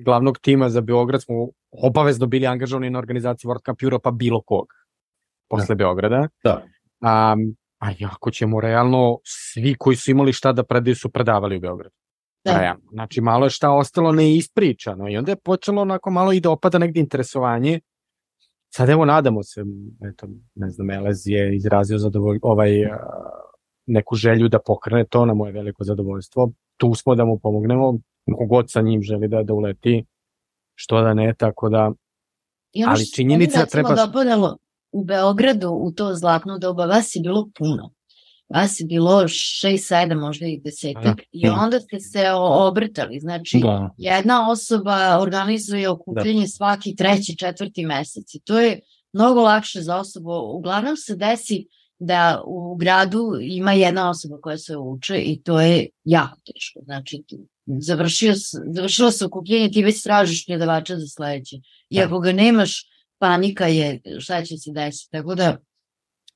[0.05, 4.67] glavnog tima za Beograd smo obavezno bili angažovani na organizaciji World Cup Europa bilo kog
[5.57, 5.85] posle da.
[5.85, 6.29] Beograda.
[6.45, 6.63] Da.
[7.01, 7.37] A,
[7.81, 11.95] a ako ćemo realno, svi koji su imali šta da predaju su predavali u Beogradu.
[12.45, 12.53] Da.
[12.53, 16.51] ja, znači malo je šta ostalo neispričano i onda je počelo onako malo i da
[16.51, 17.81] opada negde interesovanje.
[18.75, 19.65] Sad evo nadamo se,
[20.13, 22.71] eto, ne znam, Elez je izrazio zadovolj, ovaj,
[23.87, 26.51] neku želju da pokrene to na moje veliko zadovoljstvo.
[26.77, 27.99] Tu smo da mu pomognemo,
[28.49, 30.05] god sa njim želi da, da uleti,
[30.75, 31.93] što da ne, tako da...
[32.73, 33.95] I ono ali činjenica treba...
[33.95, 34.57] Dopadalo
[34.93, 37.93] u Beogradu u to zlatno doba, vas je bilo puno.
[38.49, 41.17] Vas je bilo 6, 7, možda i desetak.
[41.17, 41.55] Da, I da.
[41.55, 43.21] onda ste se obrtali.
[43.21, 43.91] Znači, da.
[43.97, 46.47] jedna osoba organizuje okupljanje da.
[46.47, 48.35] svaki treći, četvrti mesec.
[48.35, 48.81] I to je
[49.13, 50.31] mnogo lakše za osobu.
[50.57, 51.67] Uglavnom se desi
[51.99, 56.81] da u gradu ima jedna osoba koja se uče i to je jako teško.
[56.85, 57.25] Znači,
[57.67, 58.35] završio,
[58.75, 61.57] završilo se okupljenje, ti već tražiš predavača za sledeće.
[61.89, 62.05] I da.
[62.05, 62.87] ako ga nemaš,
[63.23, 65.11] panika je šta će se desiti.
[65.13, 65.57] Tako da,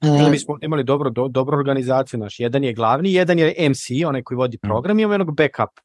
[0.05, 2.41] Uh, mi smo imali dobro, do, dobro organizaciju naš.
[2.41, 4.67] Jedan je glavni, jedan je MC, onaj koji vodi mm.
[4.69, 5.81] program i imamo jednog backup.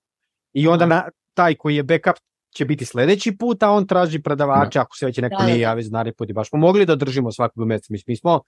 [0.54, 2.16] I onda na, taj koji je backup
[2.56, 4.82] će biti sledeći put, a on traži predavača, da.
[4.82, 5.62] ako se već neko da, nije da.
[5.62, 6.30] javi za put.
[6.30, 7.94] I baš smo mogli da držimo svakog meseca.
[7.94, 8.40] Mi, mi smo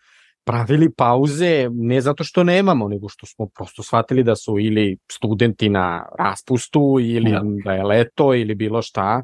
[0.43, 5.69] pravili pauze ne zato što nemamo, nego što smo prosto shvatili da su ili studenti
[5.69, 7.35] na raspustu ili
[7.65, 9.23] da je leto ili bilo šta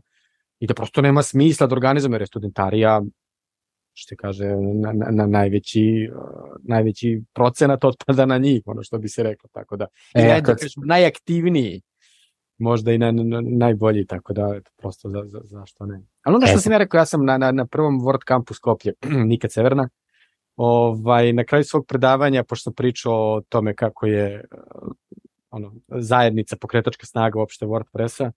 [0.60, 3.02] i da prosto nema smisla da organizujemo jer je studentarija
[4.00, 9.10] što kaže, na, na, na najveći, uh, najveći procenat otpada na njih, ono što bi
[9.10, 10.58] se reklo, tako da, e, naj, kad...
[10.86, 11.82] najaktivniji,
[12.58, 16.02] možda i na, na, najbolji, tako da, prosto za, za, zašto ne.
[16.24, 18.54] Ali ono što e, sam ja rekao, ja sam na, na, na prvom World Campu
[18.54, 18.94] Skopje,
[19.32, 19.90] nikad Severna,
[20.56, 24.92] ovaj, na kraju svog predavanja, pošto sam pričao o tome kako je uh,
[25.50, 28.32] ono, zajednica, pokretačka snaga uopšte WordPressa,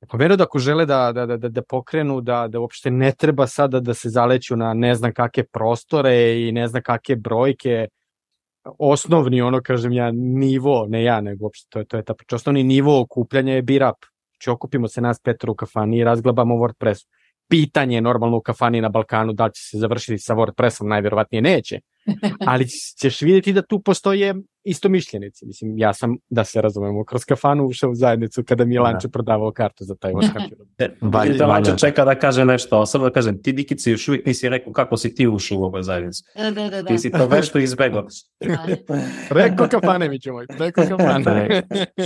[0.00, 3.46] Ako veruju da ako žele da, da, da, da pokrenu, da, da uopšte ne treba
[3.46, 7.88] sada da se zaleću na ne znam kakve prostore i ne znam kakve brojke,
[8.64, 12.36] osnovni, ono kažem ja, nivo, ne ja, nego uopšte, to je, to je ta priča,
[12.36, 13.96] osnovni nivo okupljanja je birap.
[14.30, 17.06] Znači okupimo se nas petor u kafani i razglabamo WordPressu.
[17.48, 21.80] Pitanje normalno u kafani na Balkanu da će se završiti sa WordPressom, najverovatnije neće,
[22.46, 22.68] ali
[23.00, 24.34] ćeš vidjeti da tu postoje
[24.64, 25.46] isto mišljenici.
[25.46, 29.08] Mislim, ja sam, da se razumemo, kroz kafanu ušao u zajednicu kada mi je Lanče
[29.08, 29.12] da.
[29.12, 30.54] prodavao kartu za taj WordCamp.
[31.00, 34.48] Valje, da Lanče čeka da kaže nešto, samo da kažem, ti Dikici još uvijek nisi
[34.48, 36.22] rekao kako si ti ušao u ovoj zajednici.
[36.36, 36.88] Da, da, da, da.
[36.88, 38.06] Ti si to već to izbegao.
[39.30, 41.48] rekao kafane, mi ćemo, rekao kafane.
[41.48, 41.62] Re,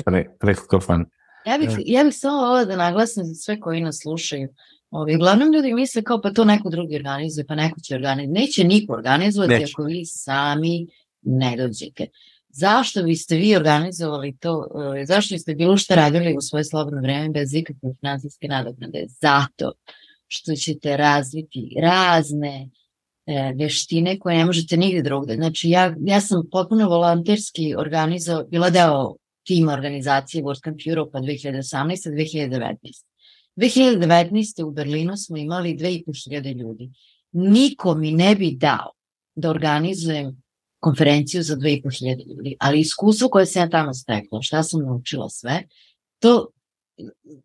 [0.06, 1.04] re, rekao kafane.
[1.46, 4.48] Ja bih, ja bih samo ovo da naglasim za sve koji nas slušaju.
[4.90, 8.40] Ovi, uglavnom ljudi misle kao pa to neko drugi organizuje, pa neko će organizovati.
[8.40, 9.72] Neće niko organizovati Neće.
[9.74, 10.86] ako vi sami
[11.22, 12.06] ne dođete.
[12.56, 14.66] Zašto biste vi organizovali to,
[15.00, 19.04] e, zašto biste bilo što radili u svoje slobodno vreme bez ikakve finansijske nadoknade?
[19.20, 19.72] Zato
[20.26, 22.70] što ćete razviti razne
[23.26, 25.34] e, veštine koje ne možete nigde drugde.
[25.34, 29.14] Znači, ja, ja sam potpuno volonterski organizao, bila deo
[29.46, 32.76] tima organizacije WordCamp Europa 2018-2019.
[33.56, 34.64] 2019.
[34.64, 36.90] u Berlinu smo imali 2500 ljudi.
[37.32, 38.90] Niko mi ne bi dao
[39.34, 40.43] da organizujem
[40.84, 45.62] konferenciju za 2500 ljudi, ali iskustvo koje sam ja tamo stekla, šta sam naučila sve,
[46.18, 46.48] to,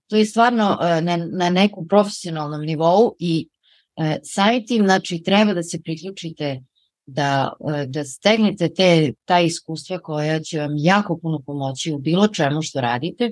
[0.07, 3.47] to je stvarno e, na, na nekom profesionalnom nivou i
[3.95, 6.61] e, samim tim, znači, treba da se priključite
[7.05, 12.27] da, e, da stegnete te, ta iskustva koja će vam jako puno pomoći u bilo
[12.27, 13.31] čemu što radite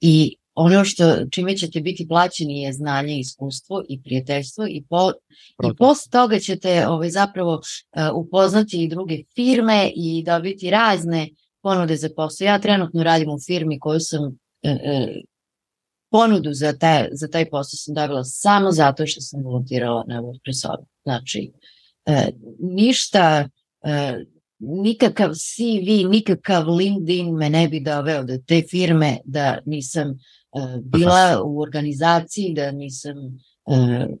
[0.00, 5.54] i ono što čime ćete biti plaćeni je znanje, iskustvo i prijateljstvo i, po, i
[5.56, 5.74] Proto.
[5.74, 11.28] posle toga ćete ovaj, zapravo uh, upoznati i druge firme i dobiti razne
[11.62, 12.44] ponude za posao.
[12.44, 14.30] Ja trenutno radim u firmi koju sam uh,
[14.62, 15.08] uh,
[16.10, 20.76] ponudu za, taj, za taj posao sam dobila samo zato što sam volontirala na WordPressu.
[21.04, 21.52] Znači,
[22.06, 22.28] uh,
[22.58, 23.48] ništa
[23.84, 24.26] uh,
[24.58, 30.18] nikakav CV, nikakav LinkedIn me ne bi doveo do te firme da nisam
[30.82, 33.16] bila u organizaciji, da nisam
[33.64, 34.16] uh,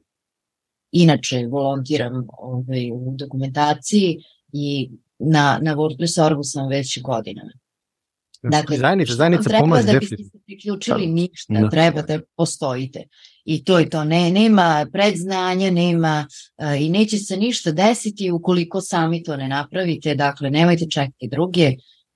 [0.92, 4.18] inače volontiram ovaj, u dokumentaciji
[4.52, 7.50] i na, na WordPress.orgu sam već godinama.
[8.42, 11.70] Dakle, zajednica, zajednica treba da biste se priključili ništa, Da.
[11.70, 13.02] treba da postojite.
[13.44, 16.26] I to je to, ne, nema predznanja, nema
[16.58, 21.72] uh, i neće se ništa desiti ukoliko sami to ne napravite, dakle nemojte čekati druge,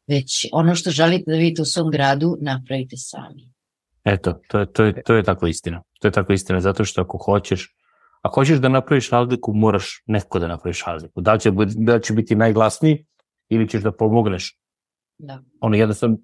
[0.07, 3.50] već ono što želite da vidite u svom gradu, napravite sami.
[4.05, 5.83] Eto, to je, to, je, to je tako istina.
[6.01, 7.77] To je tako istina, zato što ako hoćeš,
[8.23, 11.21] ako hoćeš da napraviš razliku, moraš neko da napraviš razliku.
[11.21, 13.07] Da li će, da li će biti najglasniji
[13.49, 14.57] ili ćeš da pomogneš.
[15.19, 15.43] Da.
[15.61, 16.19] Ono jednostavno,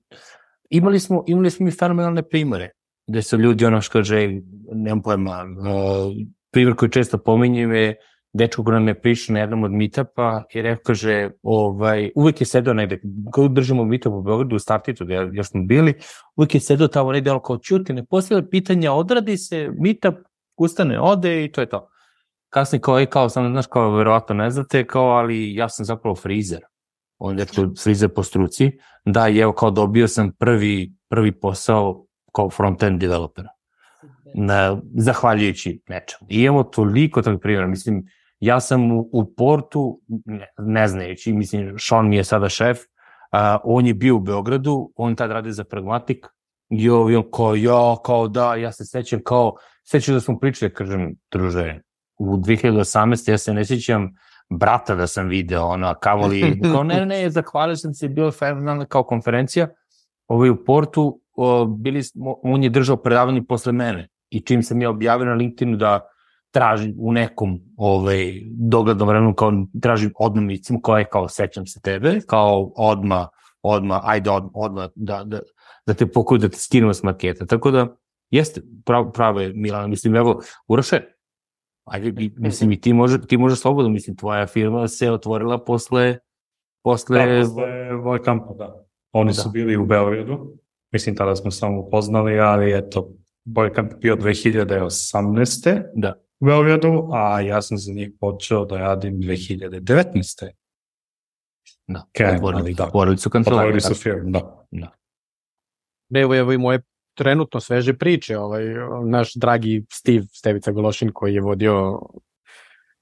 [0.70, 2.70] imali smo, imali smo i fenomenalne primere,
[3.06, 4.28] gde su ljudi ono što kaže,
[4.72, 6.12] nemam pojma, uh,
[6.52, 7.96] primjer koji često pominjem je
[8.36, 12.46] dečko ko nam je prišao na jednom od meetupa i rekao, kaže, ovaj, uvek je
[12.46, 13.00] sedao negde,
[13.34, 15.94] kada držimo meetup u Beogradu, u Startitu, gde još smo bili,
[16.36, 20.14] uvek je sedao tamo negde, ono kao čuti, ne postavlja pitanja, odradi se, meetup,
[20.56, 21.88] ustane, ode i to je to.
[22.48, 26.16] Kasnije kao, i kao, sam, znaš, kao, verovatno ne znate, kao, ali ja sam zapravo
[26.16, 26.60] frizer.
[27.18, 27.46] On je
[27.82, 28.70] frizer po struci.
[29.04, 33.44] Da, i evo, kao dobio sam prvi, prvi posao kao front-end developer.
[34.34, 36.26] Na, zahvaljujući nečemu.
[36.28, 37.66] I imamo toliko tog primjera.
[37.66, 38.04] Mislim,
[38.40, 42.78] ja sam u, u Portu, ne, ne znajući, mislim, Sean mi je sada šef,
[43.32, 46.26] a, on je bio u Beogradu, on tad radi za Pragmatik,
[46.68, 51.14] i on, kao, ja, kao da, ja se sećam kao, sećam da smo pričali, kažem,
[51.30, 51.80] druže,
[52.18, 53.30] u 2018.
[53.30, 54.14] ja se ne sećam
[54.50, 59.02] brata da sam video, ono, kamoli, kao ne, ne, zahvalio sam se, bilo fenomenalna kao
[59.02, 59.68] konferencija,
[60.28, 64.82] ovaj u Portu, o, bili, smo- on je držao predavanje posle mene i čim sam
[64.82, 66.00] ja objavio na LinkedInu da
[66.56, 69.52] tražim u nekom ovaj, doglednom vremenu kao
[69.82, 73.28] tražim odmah koja je kao sećam se tebe, kao odma
[73.62, 75.40] odma ajde od, odma da, da,
[75.86, 77.46] da te pokoju da te skinemo s marketa.
[77.46, 77.96] Tako da,
[78.30, 81.00] jeste, prav, pravo je Milana, mislim, evo, Uroše,
[81.84, 86.18] ajde, mislim, i ti može, ti može slobodno, mislim, tvoja firma se otvorila posle,
[86.82, 88.86] posle, Da, posle Vojkampa, da.
[89.12, 89.52] Oni su Da.
[89.52, 90.52] bili u Beogradu.
[90.92, 93.08] Mislim, tada smo samo upoznali, ali eto,
[93.44, 95.82] Vojkamp je bio 2018.
[95.94, 96.25] Da.
[96.40, 100.50] U Beogradu, a ja sam za njih počeo da radim 2019.
[101.86, 102.84] da, Kraj, otvorili, da.
[102.84, 103.60] otvorili su kancelariju.
[103.60, 104.92] Otvorili su firmu, da.
[106.14, 106.82] Evo, evo i moje
[107.14, 108.38] trenutno sveže priče.
[108.38, 108.64] Ovaj,
[109.04, 112.00] naš dragi Steve Stevica Gološin koji je vodio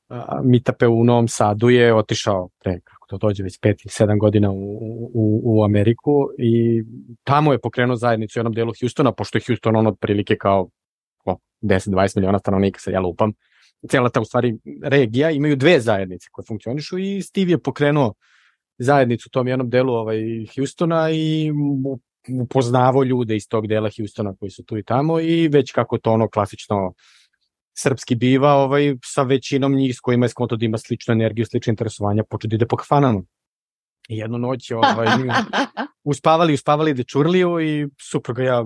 [0.09, 4.21] a, meetupe u Novom Sadu je otišao pre, kako to dođe, već 5 ili 7
[4.21, 4.79] godina u,
[5.15, 6.85] u, u Ameriku i
[7.25, 10.69] tamo je pokrenuo zajednicu u jednom delu Houstona, pošto je Houston on otprilike kao
[11.63, 13.33] 10-20 miliona stanovnika, sad ja lupam.
[13.91, 18.15] Cela ta u stvari regija imaju dve zajednice koje funkcionišu i Steve je pokrenuo
[18.79, 20.19] zajednicu u tom jednom delu ovaj,
[20.57, 21.53] Houstona i
[22.43, 26.13] upoznavao ljude iz tog dela Houstona koji su tu i tamo i već kako to
[26.13, 26.95] ono klasično
[27.79, 31.71] srpski biva, ovaj, sa većinom njih s kojima je skonto da ima sličnu energiju, slične
[31.71, 33.23] interesovanja, počeo da ide po kafanama.
[34.09, 35.07] I jednu noć ovaj,
[36.05, 38.65] uspavali, uspavali dečurliju i supruga ja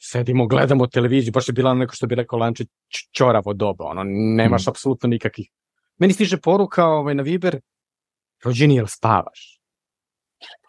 [0.00, 4.02] sedimo, gledamo televiziju, baš je bila neko što bi rekao lanče č- ćoravo doba, ono,
[4.36, 4.70] nemaš Mm.
[4.70, 5.48] apsolutno nikakvih.
[5.98, 7.60] Meni stiže poruka ovaj, na Viber,
[8.44, 9.60] rođeni, jel spavaš?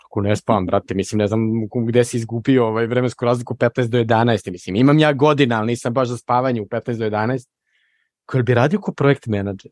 [0.01, 1.41] Kako ne spavam, brate, mislim, ne znam
[1.87, 5.93] gde si izgubio ovaj vremensku razliku 15 do 11, mislim, imam ja godina, ali nisam
[5.93, 7.47] baš za spavanje u 15 do 11.
[8.25, 9.71] Koji bi radio kao projekt menadžer?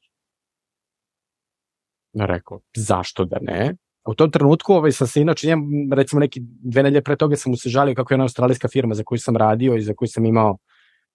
[2.13, 3.75] Rekao, zašto da ne?
[4.07, 5.57] U tom trenutku ovaj, sam se inače, ja,
[5.93, 8.95] recimo neki dve nelje pre toga sam mu se žalio kako je jedna australijska firma
[8.95, 10.57] za koju sam radio i za koju sam imao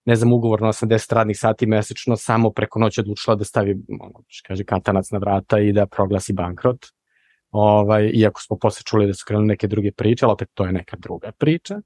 [0.04, 4.24] ne znam, ugovor na 80 radnih sati mesečno, samo preko noći odlučila da stavi, ono,
[4.46, 6.86] kaže, katanac na vrata i da proglasi bankrot.
[7.50, 10.72] Ovaj, iako smo posle čuli da su krenuli neke druge priče, ali opet to je
[10.72, 11.80] neka druga priča.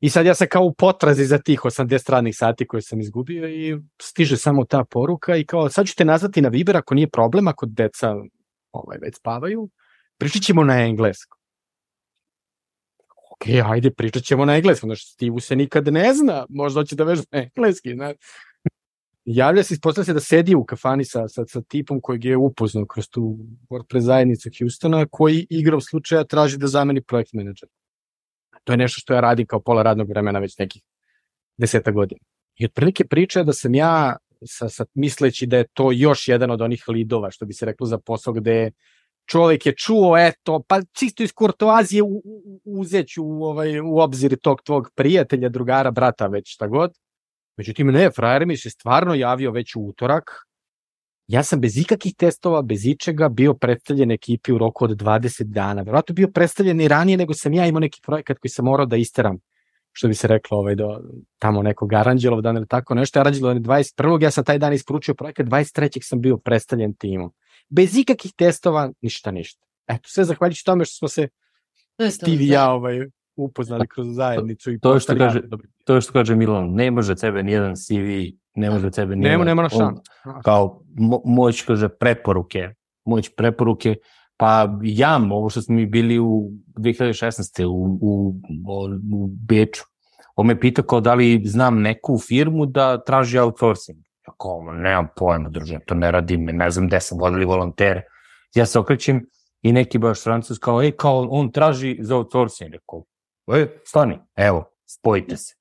[0.00, 3.48] I sad ja sam kao u potrazi za tih 80 radnih sati koje sam izgubio
[3.48, 7.08] i stiže samo ta poruka i kao sad ću te nazvati na Viber ako nije
[7.08, 8.14] problem, ako deca
[8.72, 9.68] ovaj, već spavaju,
[10.18, 11.38] pričat ćemo na engleskom.
[13.32, 17.04] Ok, ajde, pričat ćemo na engleskom, znači Stivu se nikad ne zna, možda hoće da
[17.04, 18.16] vežba engleski, znaš.
[19.24, 22.86] Javlja se, ispostavlja se da sedi u kafani sa, sa, sa tipom kojeg je upoznao
[22.86, 23.38] kroz tu
[23.70, 27.68] WordPress zajednicu Houstona, koji igra u slučaja traži da zameni projekt menadžer.
[28.64, 30.82] To je nešto što ja radim kao pola radnog vremena već nekih
[31.56, 32.20] deseta godina.
[32.56, 36.50] I otprilike priča je da sam ja, sa, sa, misleći da je to još jedan
[36.50, 38.70] od onih lidova, što bi se reklo za posao gde
[39.26, 42.22] čovjek je čuo, eto, pa čisto iz kurtoazije u,
[42.64, 46.90] uzeću u, ovaj, u obzir tog tvog prijatelja, drugara, brata, već šta god.
[47.56, 50.30] Međutim, ne, frajer mi se stvarno javio već u utorak.
[51.26, 55.82] Ja sam bez ikakih testova, bez ičega bio predstavljen ekipi u roku od 20 dana.
[55.82, 58.96] Vjerojatno bio predstavljen i ranije nego sam ja imao neki projekat koji sam morao da
[58.96, 59.38] isteram
[59.96, 61.00] što bi se reklo ovaj, do
[61.38, 63.20] tamo nekog Aranđelov dan ili tako nešto.
[63.20, 64.22] Aranđelov je 21.
[64.22, 66.02] Ja sam taj dan isporučio projekat, 23.
[66.02, 67.30] sam bio predstavljen timu.
[67.68, 69.66] Bez ikakih testova, ništa, ništa.
[69.86, 71.28] Eto, sve zahvaljujući tome što smo se
[71.96, 72.54] To Steve i da.
[72.54, 73.00] ja ovaj,
[73.36, 74.72] upoznali kroz zajednicu.
[74.72, 75.40] I To je što kaže,
[75.84, 79.32] to je što kaže Milan, ne može tebe nijedan CV, ne može tebe nijedan...
[79.32, 79.96] Nema, nema na šan.
[80.44, 83.94] Kao mo, moć, kaže, preporuke, moć preporuke,
[84.36, 87.64] pa jam, ovo što smo mi bili u 2016.
[87.64, 88.34] u, u,
[89.12, 89.84] u Beču,
[90.36, 93.98] on me pita kao da li znam neku firmu da traži outsourcing.
[94.44, 98.02] Ja kao, nemam pojma, druže, to ne radim, ne znam gde sam vodili volontere.
[98.54, 99.26] Ja se okrećem
[99.62, 102.72] i neki baš francus kao, ej, kao, on traži za outsourcing.
[102.72, 103.04] Rekao,
[103.54, 105.54] e, stani, evo, spojite se.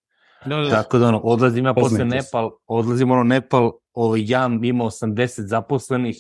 [0.46, 0.70] Da, da, da.
[0.70, 2.06] Tako da ono, odlazim ja posle.
[2.06, 6.16] Nepal, odlazim ono Nepal, ovaj jam ima 80 zaposlenih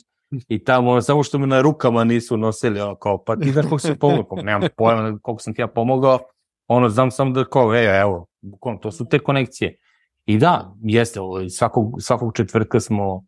[0.47, 3.65] i tamo ono, samo što me na rukama nisu nosili, ono kao, pa ti znaš
[3.65, 6.19] koliko si pomogao, nemam pojma koliko sam ti ja pomogao,
[6.67, 9.77] ono, znam samo da kao, ej, evo, bukvalno, to su te konekcije.
[10.25, 13.25] I da, jeste, ovaj, svakog, svakog četvrtka smo,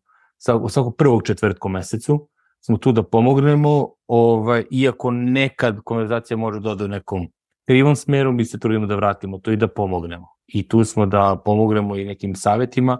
[0.68, 2.28] svakog, prvog četvrtka u mesecu,
[2.66, 7.28] smo tu da pomognemo, ovaj, iako nekad konverzacija može da ode u nekom
[7.66, 10.26] krivom smeru, mi se trudimo da vratimo to i da pomognemo.
[10.46, 12.98] I tu smo da pomognemo i nekim savetima,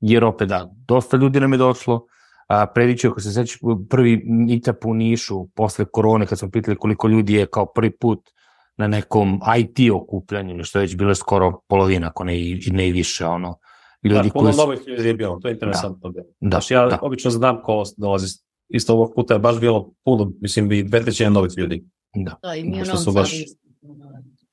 [0.00, 2.06] jer opet da, dosta ljudi nam je došlo,
[2.48, 3.58] a, prediću, ako se seća,
[3.90, 8.30] prvi meetup u Nišu, posle korone, kad smo pitali koliko ljudi je kao prvi put
[8.76, 12.92] na nekom IT okupljanju, što je već bilo skoro polovina, ako ne i, ne i
[12.92, 13.58] više, ono,
[14.02, 14.58] ljudi Da, koji su...
[14.58, 16.10] novih ljudi je bilo, to je interesantno.
[16.10, 16.98] Da, Da, Znaš, ja da.
[17.02, 18.26] obično znam ko dolazi,
[18.68, 21.84] isto ovog puta je baš bilo puno, mislim, bi dve trećine novih ljudi.
[22.14, 22.36] Da.
[22.42, 23.44] Da, i mi su Sadu baš-.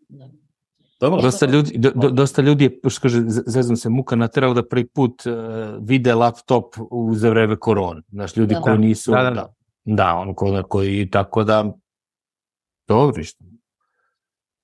[0.09, 0.29] Da.
[0.99, 4.67] Dobro, Dosta ljudi, do, do, dosta ljudi je, što kaže, zezam se, muka naterao da
[4.67, 5.33] prvi put uh,
[5.79, 8.01] vide laptop u za vreme korone.
[8.09, 8.61] Znaš, ljudi Da.
[8.61, 9.11] koji nisu...
[9.11, 9.53] Da, da, da, da.
[9.85, 11.73] da ono ko, koji, tako da,
[12.87, 13.43] dobro, što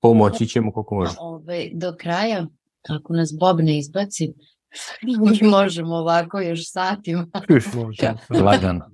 [0.02, 1.16] pomoći ćemo koliko može.
[1.20, 2.48] Ove, do kraja,
[2.90, 4.34] ako nas Bob ne izbaci,
[5.42, 7.28] mi možemo ovako još satima.
[7.76, 8.14] Može.
[8.44, 8.90] Lagano.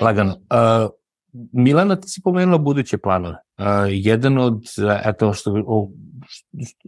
[0.00, 0.32] Lagano.
[0.32, 0.90] Uh,
[1.52, 3.36] Milana, ti si pomenula buduće planove.
[3.58, 4.62] Uh, jedan od,
[5.04, 5.90] eto, što, o,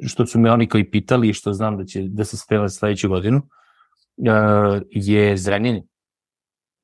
[0.06, 3.08] što su me oni koji pitali i što znam da će da se spela sledeću
[3.08, 3.38] godinu,
[4.16, 5.82] uh, je Zrenjanin.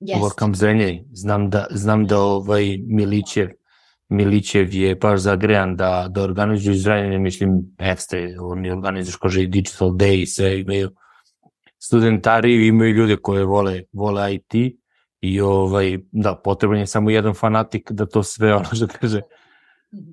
[0.01, 0.25] Jeste.
[0.25, 1.05] WordCamp Zrenjanin.
[1.13, 3.49] Znam da, znam da ovaj Milićev,
[4.09, 9.89] Milićev je baš zagrejan da, da organizuju Zrenjanin, mislim, ekstra, oni organizuju kaže i Digital
[9.91, 10.91] Day i sve imaju.
[11.79, 14.79] Studentari, imaju ljude koje vole, vole IT
[15.21, 19.21] i ovaj, da, potreban je samo jedan fanatik da to sve, ono što kaže,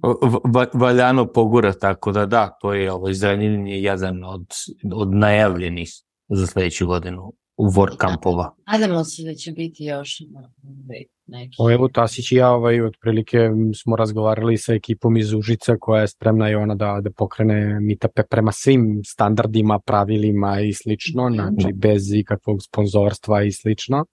[0.04, 4.46] va- va- valjano pogura, tako da da, to je, ovaj, Zrenjanin je jedan od,
[4.94, 5.90] od najavljenih
[6.30, 8.50] za sledeću godinu u WordCampova.
[8.72, 10.22] Nadamo se da će biti još
[11.28, 11.56] neki.
[11.60, 13.50] O, evo Tasić i ja ovaj, otprilike
[13.84, 18.24] smo razgovarali sa ekipom iz Užica koja je spremna i ona da, da pokrene meetupe
[18.30, 24.06] prema svim standardima, pravilima i slično, znači bez ikakvog sponzorstva i slično.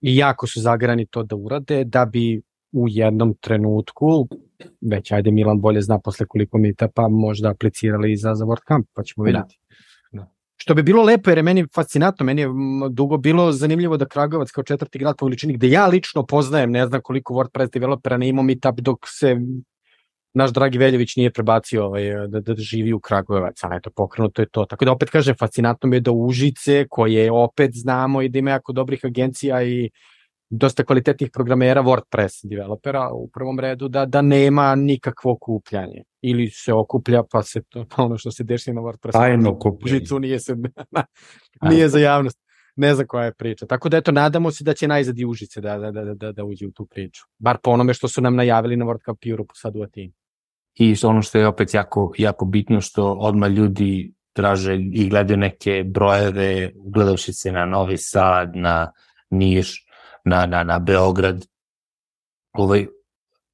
[0.00, 4.28] I jako su zagrani to da urade da bi u jednom trenutku,
[4.80, 9.02] već ajde Milan bolje zna posle koliko meetupa, možda aplicirali i za, za WordCamp, pa
[9.02, 9.58] ćemo vidjeti.
[9.58, 9.63] Da.
[10.64, 12.48] Što bi bilo lepo jer je meni fascinantno, meni je
[12.90, 16.86] dugo bilo zanimljivo da Kragovac kao četvrti grad po veličini, gde ja lično poznajem, ne
[16.86, 19.36] znam koliko WordPress developera ne imao meetup dok se
[20.34, 24.48] naš dragi Veljević nije prebacio ovaj, da, da živi u Kragujevac, ali eto, pokrenuto je
[24.48, 24.64] to.
[24.64, 28.50] Tako da opet kažem, fascinantno mi je da Užice, koje opet znamo i da ima
[28.50, 29.90] jako dobrih agencija i
[30.50, 36.72] dosta kvalitetnih programera WordPress developera u prvom redu da da nema nikakvo okupljanje ili se
[36.72, 39.98] okuplja pa se to pa ono što se dešava na WordPressu Tajno okupljanje.
[39.98, 40.56] žicu nije se
[41.70, 42.44] nije za javnost
[42.76, 43.66] ne znam koja je priča.
[43.66, 46.44] Tako da eto, nadamo se da će najzad i Užice da, da, da, da, da
[46.44, 47.22] uđe u tu priču.
[47.38, 50.12] Bar po onome što su nam najavili na World Cup Europe sad u Atini.
[50.74, 55.84] I ono što je opet jako, jako bitno, što odmah ljudi traže i gledaju neke
[55.86, 58.92] brojeve, ugledavši se na Novi Sad, na
[59.30, 59.83] Niš,
[60.24, 61.46] na, na, na Beograd.
[62.52, 62.86] Ovaj,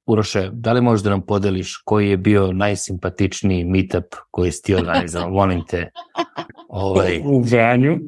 [0.05, 4.75] Uroše, da li možeš da nam podeliš koji je bio najsimpatičniji meetup koji si ti
[4.75, 5.29] organizovao?
[5.39, 5.89] Molim te.
[6.69, 7.99] Ovaj, U Vranju,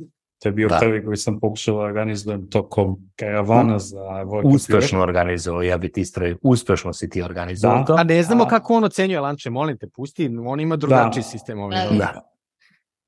[0.42, 0.78] to je bio Da.
[0.80, 6.02] prvi koji sam pokušao da organizujem tokom karavana za Cup uspešno organizovao, ja bi ti
[6.02, 7.86] ispravio, uspešno si ti organizovao Da.
[7.86, 7.94] to.
[7.94, 11.60] A ne znamo A- kako on ocenjuje lanče, molim te, pusti, on ima drugačiji sistem.
[11.60, 11.78] Ovaj.
[11.90, 11.98] Da.
[11.98, 12.33] Da.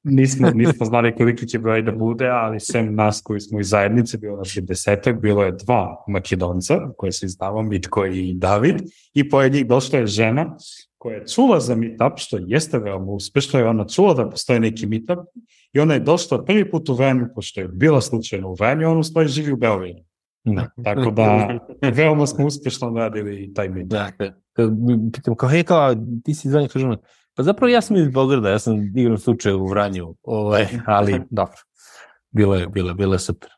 [0.06, 4.18] Nismo, nismo znali koliki će broj da bude, ali sem nas koji smo iz zajednice,
[4.18, 8.76] bilo nas je desetak, bilo je dva makedonca, koje se izdava Mitko i David,
[9.14, 10.58] i pored njih došla je žena
[10.98, 14.86] koja je čula za meetup, što jeste veoma uspešno, jer ona čula da postoji neki
[14.86, 15.20] meetup,
[15.74, 18.98] i ona je došla prvi put u Vranju, pošto je bila slučajno u Vranju, on
[18.98, 20.00] u stvari živi u Beogradu.
[20.44, 20.68] Da.
[20.84, 23.90] Tako da, veoma smo uspešno radili taj meetup.
[23.90, 24.12] Da,
[24.58, 26.98] mi pitam kao, hej, kao, ti si kažu ono,
[27.36, 31.58] pa zapravo ja sam iz Beograda, ja sam igram slučaj u Vranju, ovaj, ali dobro,
[32.32, 33.50] bilo je, bilo je, bilo je super.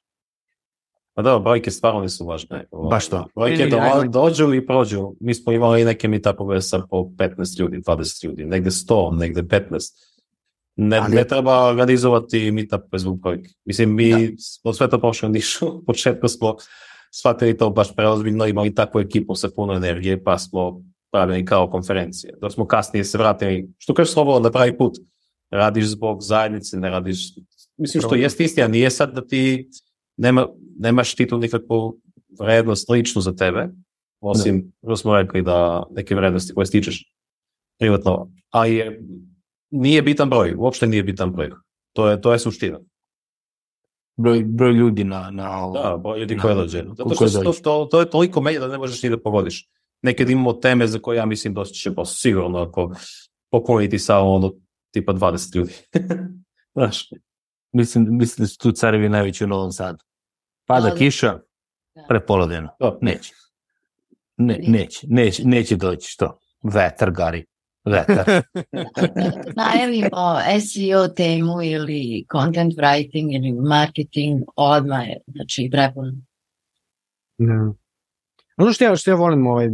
[1.14, 2.66] Pa da, brojke stvarno nisu važne.
[2.90, 3.28] Baš to.
[3.36, 5.12] Brojke do, dođu i prođu.
[5.20, 9.94] Mi smo imali neke meetupove sa po 15 ljudi, 20 ljudi, negde 100, negde 15.
[10.76, 13.50] Ne, Ali- ne treba organizovati meetup zbog brojke.
[13.66, 14.34] Mislim, mi Da.
[14.40, 15.68] smo sve to prošli u Nišu.
[15.68, 16.56] U početku smo
[17.12, 22.34] shvatili to baš preozbiljno, imali takvu ekipu sa puno energije, pa smo pravili kao konferencije.
[22.42, 24.94] Dok smo kasnije se vratili, što kažeš slobodno na pravi put.
[25.52, 27.34] Radiš zbog zajednice, ne radiš...
[27.78, 29.70] Mislim što jest istina, nije sad da ti
[30.18, 30.48] nema,
[30.80, 32.00] nemaš ti tu nikakvu
[32.40, 33.70] vrednost ličnu za tebe,
[34.20, 34.96] osim, da.
[34.96, 37.14] smo rekli da neke vrednosti koje stičeš
[37.80, 39.02] privatno, ali je,
[39.70, 41.52] nije bitan broj, uopšte nije bitan broj.
[41.94, 42.80] To je, to je suština.
[44.18, 45.72] Broj, broj ljudi na, na.
[45.74, 46.42] Da, broj ljudi Da.
[46.42, 46.84] koje dođe.
[46.98, 49.70] Zato što se to, to, to je toliko menja da ne možeš ni da pogodiš.
[50.02, 52.96] Nekad imamo teme za koje ja mislim doći će pa sigurno ako
[53.52, 54.54] pokloniti samo ono
[54.92, 55.74] tipa 20 ljudi.
[56.76, 57.10] Znaš,
[57.72, 60.04] Mislim, mislim da su tu carevi najveći u Novom Sadu.
[60.68, 61.40] Pada Ali- kiša,
[61.96, 62.06] Da.
[62.08, 62.70] prepolovljeno.
[63.02, 63.34] Neće.
[64.38, 66.40] Ne, neće, neće, neće doći, što?
[66.64, 67.46] Vetar, Gari.
[67.86, 68.26] Vetar.
[69.62, 76.26] najavimo SEO temu ili content writing ili marketing odmah znači prepun.
[77.38, 77.74] Da.
[78.58, 79.68] Ono što ja, što ja volim, ovaj,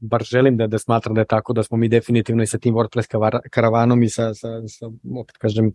[0.00, 2.74] bar želim da, da smatram da je tako, da smo mi definitivno i sa tim
[2.74, 4.86] WordPress karavanom i sa, sa, sa
[5.20, 5.72] opet kažem,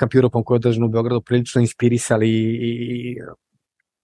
[0.00, 3.16] Cup Europe-om koji je održan u Beogradu prilično inspirisali i, i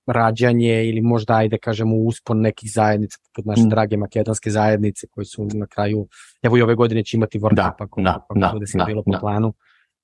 [0.06, 3.68] rađanje ili možda ajde kažemo uspon nekih zajednica poput naše Mm.
[3.68, 6.08] drage makedonske zajednice koji su na kraju
[6.42, 9.02] evo i ove godine će imati World Da, ako, da, ako da, sve da, bilo
[9.02, 9.18] po da.
[9.18, 9.54] planu.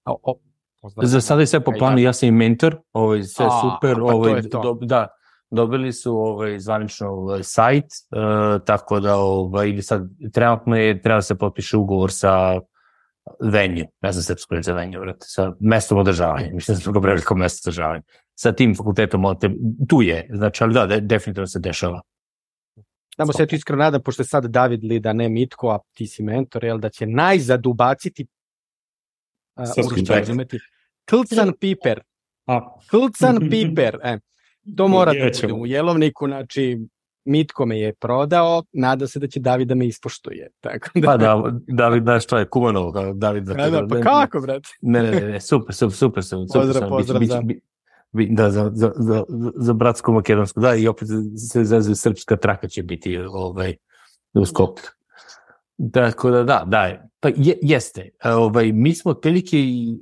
[0.05, 0.39] O, o.
[1.03, 4.01] Za sada je sve po planu, ja sam i mentor, ovaj, sve A, super, pa
[4.01, 4.63] to ovaj, je to.
[4.63, 5.07] do, da,
[5.51, 11.23] dobili su ovaj, zvanično ovaj, sajt, uh, tako da ovaj, ili sad, trenutno je, treba
[11.23, 12.61] se potpiše ugovor sa
[13.41, 17.01] venue, ne znam srpsko reći za venue, vrati, sa mestom održavanja, mislim da smo ga
[17.01, 18.03] preveli kao mesto održavanja,
[18.35, 19.23] sa tim fakultetom,
[19.89, 22.01] tu je, znači, ali da, de, definitivno se dešava.
[23.17, 26.07] Tamo se ja tu iskreno nadam, pošto je sad David Lida, ne Mitko, a ti
[26.07, 28.27] si mentor, jel, da će najzad ubaciti
[29.57, 30.59] uh, Srpski razumeti,
[31.09, 32.01] Klcan Piper,
[32.47, 34.19] A, Klcan Piper, e,
[34.77, 36.79] to mora da bude u jelovniku, znači
[37.25, 40.49] Mitko me je prodao, nada se da će David da me ispoštuje.
[40.61, 44.01] Tako da, Pa da, David, znaš što je, Kumanov, kao David, da, Da, da, pa
[44.01, 44.69] kako, brate?
[44.81, 46.25] Ne, ne, ne, super, super, super.
[46.25, 46.89] Super Pozdrav, sam.
[46.89, 47.61] pozdrav biće, za- biće,
[48.13, 49.25] bi, da, za, za, za,
[49.57, 51.09] za bratsku makedonsku, da, i opet
[51.53, 53.77] se zezuje srpska traka će biti ovaj,
[54.35, 54.85] u Skoplju.
[55.93, 58.11] Tako da, da, da, pa je, jeste.
[58.25, 59.99] E, Ovaj, mi smo otprilike i,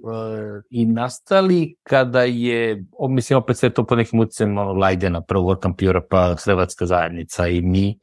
[0.71, 5.55] i nastali kada je, o, mislim, opet sve to po nekim utjecajem ono, Lajdena, prvo
[5.55, 7.99] World Europe, pa Hrvatska zajednica i mi,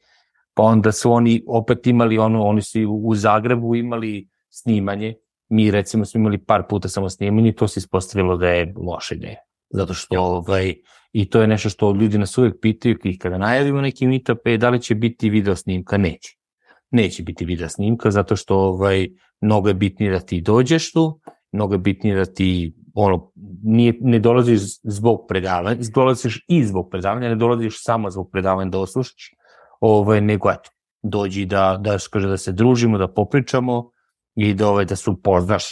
[0.54, 5.14] pa onda su oni opet imali ono, oni su u Zagrebu imali snimanje,
[5.48, 9.14] mi recimo smo imali par puta samo snimanje i to se ispostavilo da je loša
[9.14, 9.38] ideja.
[9.70, 10.74] Zato što, ovaj,
[11.12, 14.56] i to je nešto što ljudi nas uvek pitaju i kada najavimo neki meetup, e,
[14.56, 15.96] da li će biti video snimka?
[15.96, 16.43] Neće.
[16.90, 19.08] Neće biti video snimka zato što ovaj,
[19.40, 21.20] mnogo je bitnije da ti dođeš tu,
[21.52, 23.32] mnogo je bitnije da ti ono,
[23.62, 28.78] nije, ne dolaziš zbog predavanja, dolaziš i zbog predavanja, ne dolaziš samo zbog predavanja da
[28.78, 29.34] oslušaš,
[29.80, 30.70] ovaj, nego eto,
[31.02, 33.90] dođi da, da, kaže, da se družimo, da popričamo
[34.34, 35.64] i da, ovaj, da se upoznaš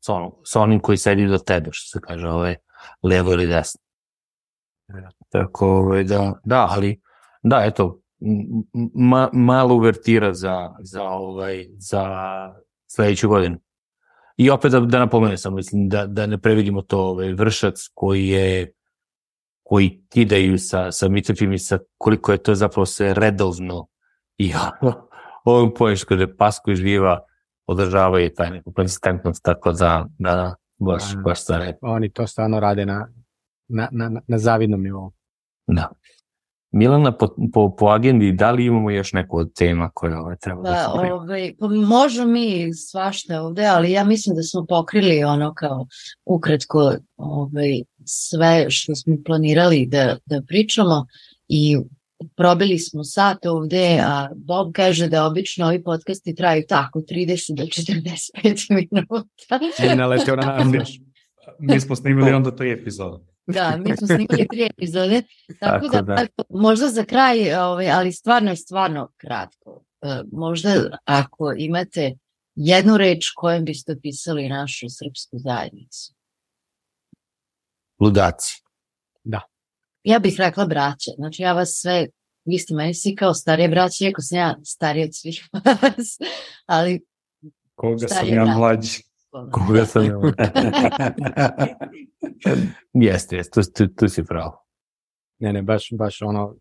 [0.00, 2.56] sa, onom, sa onim koji sedi do tebe, što se kaže, ovaj,
[3.02, 3.80] levo ili desno.
[5.28, 7.00] Tako, ovaj, da, da, ali,
[7.42, 8.00] da, eto,
[8.94, 12.04] ma, malo uvertira za, za, ovaj, za
[12.86, 13.58] sledeću godinu.
[14.36, 18.28] I opet da, da napomene sam, mislim, da, da ne previdimo to ovaj, vršac koji
[18.28, 18.72] je
[19.70, 23.86] koji kidaju sa, sa mitofim i sa koliko je to zapravo sve redovno
[24.38, 24.52] i
[25.44, 27.20] ovom poješ kada je pas koji živa
[27.66, 31.20] održava i taj neku konsistentnost, tako da, da baš, Da.
[31.20, 31.74] baš red.
[31.80, 33.08] Oni to stvarno rade na,
[33.68, 35.12] na, na, na zavidnom nivou.
[35.66, 35.90] Da.
[36.72, 40.62] Milana, po, po, po agendi, da li imamo još neku od tema koje ovaj, treba
[40.62, 45.24] da Pa, se ovaj, pa možemo mi svašta ovde, ali ja mislim da smo pokrili
[45.24, 45.86] ono kao
[46.24, 51.06] ukratko ovaj, sve što smo planirali da, da pričamo
[51.48, 51.78] i
[52.36, 57.62] probili smo sat ovde, a Bob kaže da obično ovi podcasti traju tako 30 do
[57.62, 59.60] 45 minuta.
[59.92, 60.88] I naleteo na nas.
[61.58, 63.18] Mi smo snimili onda tri epizoda.
[63.52, 65.22] Da, mi smo snimali tri epizode,
[65.60, 66.26] tako, Tako da, da.
[66.50, 69.84] možda za kraj, ovaj, ali stvarno je stvarno kratko.
[70.02, 72.14] E, možda ako imate
[72.54, 76.14] jednu reč kojom biste opisali našu srpsku zajednicu.
[78.00, 78.62] Ludaci.
[80.04, 82.06] Ja bih rekla braća, znači ja vas sve,
[82.44, 86.18] vi ste meni svi kao starije braće, iako sam ja starija od svih vas,
[86.66, 87.00] ali
[87.74, 89.02] Koga sam ja mlađi.
[89.52, 90.14] Koga sam ja?
[92.94, 94.64] jeste, jeste, tu, tu, tu si pravo.
[95.38, 96.54] Ne, ne, baš, baš ono,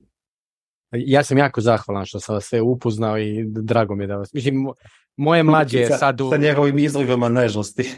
[0.91, 4.33] ja sam jako zahvalan što sam vas sve upoznao i drago mi je da vas,
[4.33, 4.73] mislim, mo-
[5.17, 6.29] moje mlađe je Sa- sad u...
[6.29, 7.91] Sa njegovim izlivama nežnosti.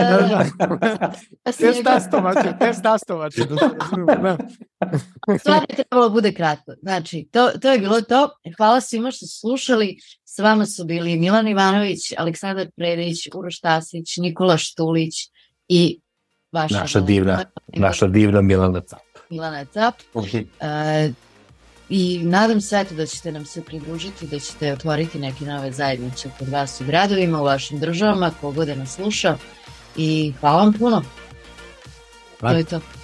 [0.00, 1.12] Da, da, da.
[1.46, 3.44] Ja sam Test rekla- tastovače, test tastovače.
[3.44, 4.36] Da.
[5.38, 6.72] Stvarno je trebalo bude kratko.
[6.82, 8.30] Znači, to, to je bilo to.
[8.56, 9.96] Hvala svima što su slušali.
[10.24, 15.14] S vama su bili Milan Ivanović, Aleksandar Predić, Uroš Tasić, Nikola Štulić
[15.68, 16.00] i
[16.52, 18.98] vaša Naša divna, naša divna Milana Cap.
[19.30, 19.94] Milana Cap.
[20.60, 21.12] E,
[21.88, 26.28] I nadam se eto da ćete nam se pridružiti, da ćete otvoriti neke nove zajednice
[26.38, 29.36] kod vas u gradovima, u vašim državama, kogod da nas sluša.
[29.98, 31.00] I hvala vam puno.
[31.00, 31.06] To
[32.40, 32.58] Hvala.
[32.58, 32.97] je to.